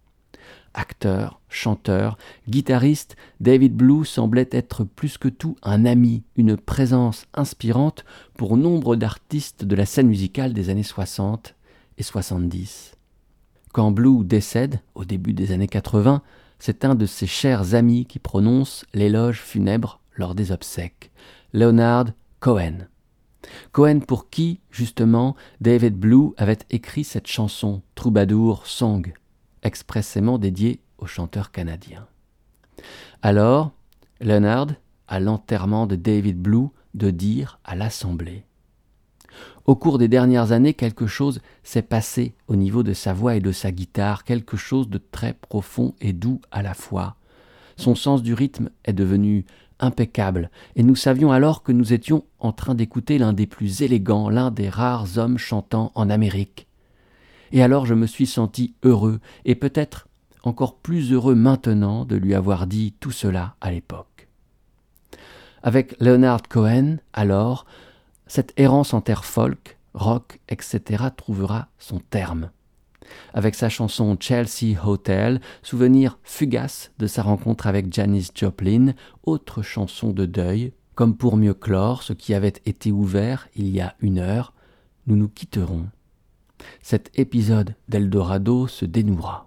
Acteur, 0.75 1.41
chanteur, 1.49 2.19
guitariste, 2.49 3.17
David 3.41 3.75
Blue 3.75 4.05
semblait 4.05 4.49
être 4.51 4.85
plus 4.85 5.17
que 5.17 5.29
tout 5.29 5.57
un 5.63 5.87
ami, 5.87 6.23
une 6.37 6.57
présence 6.57 7.27
inspirante 7.33 8.05
pour 8.37 8.59
nombre 8.59 8.97
d'artistes 8.97 9.65
de 9.65 9.75
la 9.75 9.87
scène 9.87 10.09
musicale 10.09 10.53
des 10.53 10.69
années 10.69 10.83
60 10.83 11.55
et 11.97 12.03
70. 12.03 12.96
Quand 13.77 13.91
Blue 13.91 14.25
décède, 14.25 14.81
au 14.95 15.05
début 15.05 15.35
des 15.35 15.53
années 15.53 15.69
80, 15.69 16.23
c'est 16.59 16.87
un 16.87 16.95
de 16.95 17.05
ses 17.05 17.27
chers 17.27 17.75
amis 17.75 18.07
qui 18.07 18.19
prononce 18.19 18.87
l'éloge 18.95 19.43
funèbre 19.43 20.01
lors 20.15 20.35
des 20.35 20.51
obsèques, 20.51 21.11
Leonard 21.53 22.07
Cohen. 22.41 22.89
Cohen 23.73 24.01
pour 24.01 24.31
qui, 24.31 24.61
justement, 24.71 25.37
David 25.61 25.95
Blue 25.95 26.31
avait 26.39 26.57
écrit 26.71 27.05
cette 27.05 27.27
chanson, 27.27 27.83
Troubadour 27.95 28.67
Song, 28.67 29.13
expressément 29.63 30.39
dédiée 30.39 30.81
au 30.97 31.05
chanteur 31.05 31.51
canadien. 31.51 32.07
Alors, 33.21 33.73
Leonard, 34.23 34.69
à 35.07 35.21
l'enterrement 35.21 35.87
de 35.87 35.97
David 35.97 36.41
Blue, 36.41 36.69
de 36.95 37.11
dire 37.11 37.61
à 37.63 37.77
l'Assemblée 37.77 38.47
Au 39.67 39.75
cours 39.75 39.99
des 39.99 40.07
dernières 40.07 40.53
années, 40.53 40.75
quelque 40.75 41.09
chose 41.09 41.41
s'est 41.65 41.83
passé 41.83 42.35
au 42.47 42.55
niveau 42.55 42.85
de 42.85 42.93
sa 42.93 43.13
voix 43.13 43.35
et 43.35 43.41
de 43.41 43.51
sa 43.51 43.73
guitare, 43.73 44.23
quelque 44.23 44.57
chose 44.57 44.89
de 44.89 44.99
très 44.99 45.35
profond 45.35 45.95
et 46.01 46.13
doux 46.13 46.41
à 46.53 46.63
la 46.63 46.73
fois. 46.73 47.17
Son 47.77 47.97
sens 47.97 48.23
du 48.23 48.33
rythme 48.33 48.71
est 48.85 48.93
devenu 48.93 49.45
impeccable, 49.81 50.51
et 50.77 50.85
nous 50.85 50.95
savions 50.95 51.33
alors 51.33 51.65
que 51.65 51.73
nous 51.73 51.93
étions 51.93 52.25
en 52.39 52.53
train 52.53 52.77
d'écouter 52.77 53.19
l'un 53.19 53.33
des 53.33 53.47
plus 53.47 53.83
élégants, 53.83 54.31
l'un 54.31 54.53
des 54.53 54.69
rares 54.69 55.19
hommes 55.19 55.37
chantants 55.37 55.91
en 55.97 56.09
Amérique. 56.11 56.69
Et 57.51 57.63
alors 57.63 57.87
je 57.87 57.95
me 57.95 58.07
suis 58.07 58.27
senti 58.27 58.75
heureux, 58.85 59.19
et 59.45 59.57
peut-être 59.57 60.07
encore 60.45 60.77
plus 60.77 61.13
heureux 61.13 61.35
maintenant 61.35 62.05
de 62.05 62.15
lui 62.15 62.35
avoir 62.35 62.69
dit 62.69 62.95
tout 63.01 63.11
cela 63.11 63.57
à 63.61 63.73
l'époque. 63.73 64.29
Avec 65.65 65.97
Leonard 66.01 66.43
Cohen, 66.49 66.99
alors, 67.13 67.67
cette 68.27 68.53
errance 68.57 68.95
en 68.95 69.01
terre 69.01 69.25
folk, 69.25 69.79
rock, 69.95 70.41
etc. 70.49 71.05
trouvera 71.17 71.69
son 71.79 72.01
terme 72.01 72.51
avec 73.35 73.55
sa 73.55 73.69
chanson 73.69 74.17
Chelsea 74.19 74.77
Hotel, 74.85 75.41
souvenir 75.63 76.19
fugace 76.23 76.91
de 76.99 77.07
sa 77.07 77.23
rencontre 77.23 77.67
avec 77.67 77.93
Janis 77.93 78.29
Joplin, 78.35 78.95
autre 79.25 79.63
chanson 79.63 80.13
de 80.13 80.27
deuil, 80.27 80.73
comme 80.95 81.17
pour 81.17 81.37
mieux 81.37 81.55
clore 81.55 82.03
ce 82.03 82.13
qui 82.13 82.35
avait 82.35 82.55
été 82.65 82.93
ouvert 82.93 83.49
il 83.55 83.69
y 83.69 83.81
a 83.81 83.95
une 84.01 84.19
heure, 84.19 84.55
nous 85.07 85.17
nous 85.17 85.29
quitterons. 85.29 85.87
Cet 86.81 87.17
épisode 87.19 87.75
d'Eldorado 87.89 88.67
se 88.67 88.87
dénouera. 88.87 89.46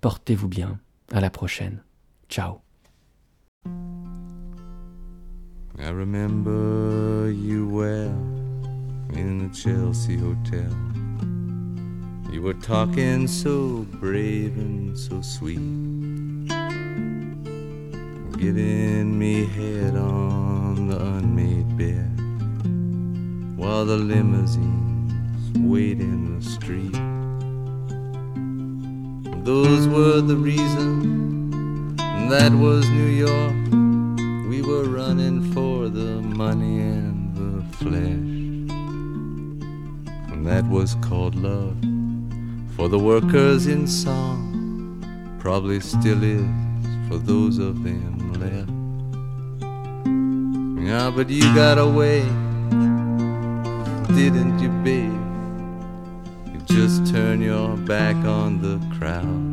Portez-vous 0.00 0.48
bien. 0.48 0.80
À 1.12 1.20
la 1.20 1.30
prochaine. 1.30 1.84
Ciao. 2.28 2.60
I 5.78 5.88
remember 5.88 7.30
you 7.30 7.68
well 7.68 8.12
in 9.14 9.38
the 9.38 9.48
Chelsea 9.54 10.16
Hotel. 10.16 10.70
You 12.32 12.42
were 12.42 12.54
talking 12.54 13.26
so 13.26 13.86
brave 14.00 14.56
and 14.56 14.96
so 14.96 15.20
sweet, 15.20 15.58
giving 18.42 19.16
me 19.16 19.46
head 19.46 19.94
on 19.94 20.88
the 20.88 20.98
unmade 20.98 21.76
bed 21.78 22.10
while 23.56 23.84
the 23.84 23.96
limousines 23.96 25.56
wait 25.58 26.00
in 26.00 26.40
the 26.40 26.44
street. 26.44 26.92
Those 29.44 29.86
were 29.86 30.20
the 30.20 30.34
reasons. 30.34 31.96
That 32.30 32.50
was 32.50 32.88
New 32.90 33.12
York. 33.26 33.54
We 34.48 34.60
were 34.60 34.88
running 34.88 35.52
for 35.52 35.88
the 35.88 36.20
money 36.20 36.80
and 36.80 37.36
the 37.36 37.62
flesh. 37.76 38.72
And 40.32 40.44
that 40.44 40.66
was 40.66 40.96
called 40.96 41.36
love. 41.36 41.76
For 42.74 42.88
the 42.88 42.98
workers 42.98 43.68
in 43.68 43.86
song, 43.86 45.38
probably 45.38 45.78
still 45.78 46.24
is 46.24 46.44
for 47.08 47.18
those 47.18 47.58
of 47.58 47.84
them 47.84 48.21
Yeah, 50.92 51.10
but 51.14 51.30
you 51.30 51.42
got 51.54 51.78
away, 51.78 52.20
didn't 54.14 54.58
you, 54.60 54.68
babe? 54.84 55.12
You 56.52 56.60
just 56.66 57.06
turn 57.12 57.40
your 57.40 57.76
back 57.76 58.16
on 58.16 58.60
the 58.60 58.78
crowd. 58.98 59.52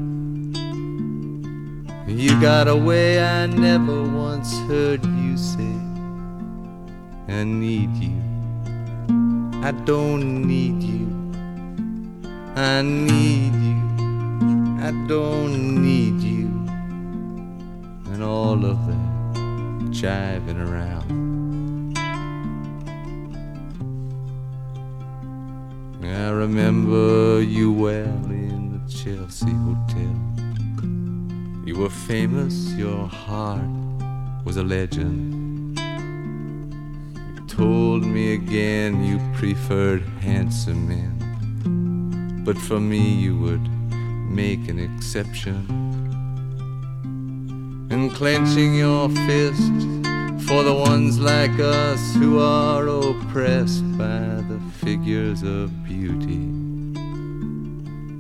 You 2.08 2.42
got 2.42 2.68
a 2.68 2.76
way 2.76 3.24
I 3.24 3.46
never 3.46 4.04
once 4.04 4.52
heard 4.68 5.06
you 5.06 5.38
say. 5.38 5.76
I 7.30 7.44
need 7.44 7.96
you. 7.96 8.18
I 9.64 9.72
don't 9.86 10.46
need 10.48 10.84
you. 10.84 11.08
I 12.56 12.82
need 12.82 13.54
you. 13.54 13.80
I 14.82 14.92
don't 15.08 15.82
need 15.82 16.22
you. 16.22 16.39
And 18.20 18.28
all 18.28 18.66
of 18.66 18.86
that 18.86 19.92
jiving 19.92 20.60
around. 20.60 21.98
I 26.04 26.30
remember 26.30 27.42
you 27.42 27.72
well 27.72 28.26
in 28.26 28.74
the 28.74 28.80
Chelsea 28.92 29.54
Hotel. 29.68 30.18
You 31.66 31.78
were 31.78 31.90
famous, 31.90 32.74
your 32.74 33.08
heart 33.08 33.64
was 34.44 34.58
a 34.58 34.64
legend. 34.64 35.80
You 35.80 37.48
told 37.48 38.04
me 38.04 38.34
again 38.34 39.02
you 39.02 39.18
preferred 39.34 40.02
handsome 40.20 40.90
men, 40.90 42.44
but 42.44 42.58
for 42.58 42.82
me 42.82 43.14
you 43.14 43.38
would 43.38 43.66
make 44.30 44.68
an 44.68 44.78
exception. 44.78 45.89
Clenching 48.16 48.76
your 48.76 49.10
fist 49.10 49.72
for 50.46 50.64
the 50.64 50.74
ones 50.74 51.20
like 51.20 51.58
us 51.60 52.14
who 52.16 52.40
are 52.40 52.86
oppressed 52.88 53.84
by 53.98 54.20
the 54.50 54.60
figures 54.80 55.42
of 55.42 55.86
beauty. 55.86 56.46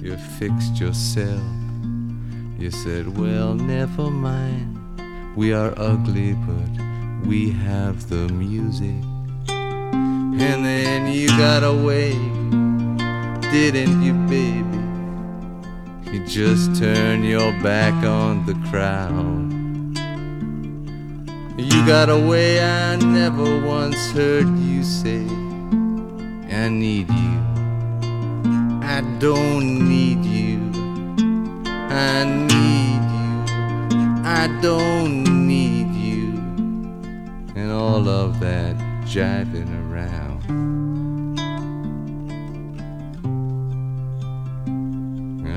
You 0.05 0.15
fixed 0.37 0.79
yourself. 0.79 1.43
You 2.57 2.71
said, 2.71 3.17
Well, 3.17 3.55
never 3.55 4.09
mind. 4.09 4.77
We 5.35 5.53
are 5.53 5.73
ugly, 5.77 6.33
but 6.33 7.25
we 7.27 7.51
have 7.51 8.09
the 8.09 8.27
music. 8.29 9.03
And 9.49 10.65
then 10.65 11.11
you 11.11 11.27
got 11.27 11.63
away, 11.63 12.13
didn't 13.51 14.01
you, 14.01 14.13
baby? 14.27 14.79
You 16.11 16.25
just 16.25 16.75
turned 16.75 17.25
your 17.25 17.51
back 17.61 17.93
on 18.05 18.45
the 18.45 18.55
crowd. 18.69 19.58
You 21.59 21.85
got 21.85 22.09
a 22.09 22.17
way 22.17 22.63
I 22.63 22.95
never 22.95 23.59
once 23.59 24.11
heard 24.11 24.47
you 24.59 24.81
say. 24.81 25.25
I 26.55 26.69
need 26.69 27.09
you. 27.09 27.39
I 28.81 29.01
don't 29.19 29.89
need 29.89 30.23
you. 30.23 30.57
I 31.67 32.23
need 32.23 33.01
you. 33.19 34.23
I 34.23 34.47
don't 34.61 35.47
need 35.47 35.93
you. 35.93 36.29
And 37.55 37.73
all 37.73 38.07
of 38.07 38.39
that 38.39 38.77
jiving 39.03 39.69
around. 39.91 40.39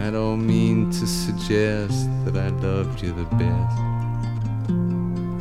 I 0.04 0.10
don't 0.10 0.44
mean 0.44 0.90
to 0.90 1.06
suggest 1.06 2.08
that 2.24 2.36
I 2.36 2.48
loved 2.48 3.00
you 3.04 3.12
the 3.12 3.36
best. 3.36 3.91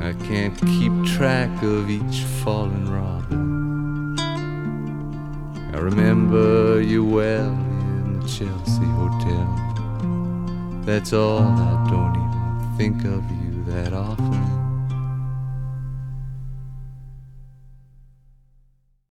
I 0.04 0.14
can't 0.14 0.58
keep 0.62 0.92
track 1.06 1.62
of 1.62 1.90
each 1.90 2.22
fallen 2.44 2.92
robin. 2.92 4.20
I 5.74 5.78
remember 5.78 6.82
you 6.82 7.06
well 7.06 7.52
in 7.52 8.20
the 8.20 8.28
Chelsea 8.28 8.84
Hotel. 9.00 9.48
That's 10.86 11.14
all, 11.14 11.44
I 11.44 11.88
don't 11.90 12.16
even 12.16 12.78
think 12.78 13.06
of 13.06 13.24
you 13.30 13.64
that 13.66 13.94
often. 13.94 14.61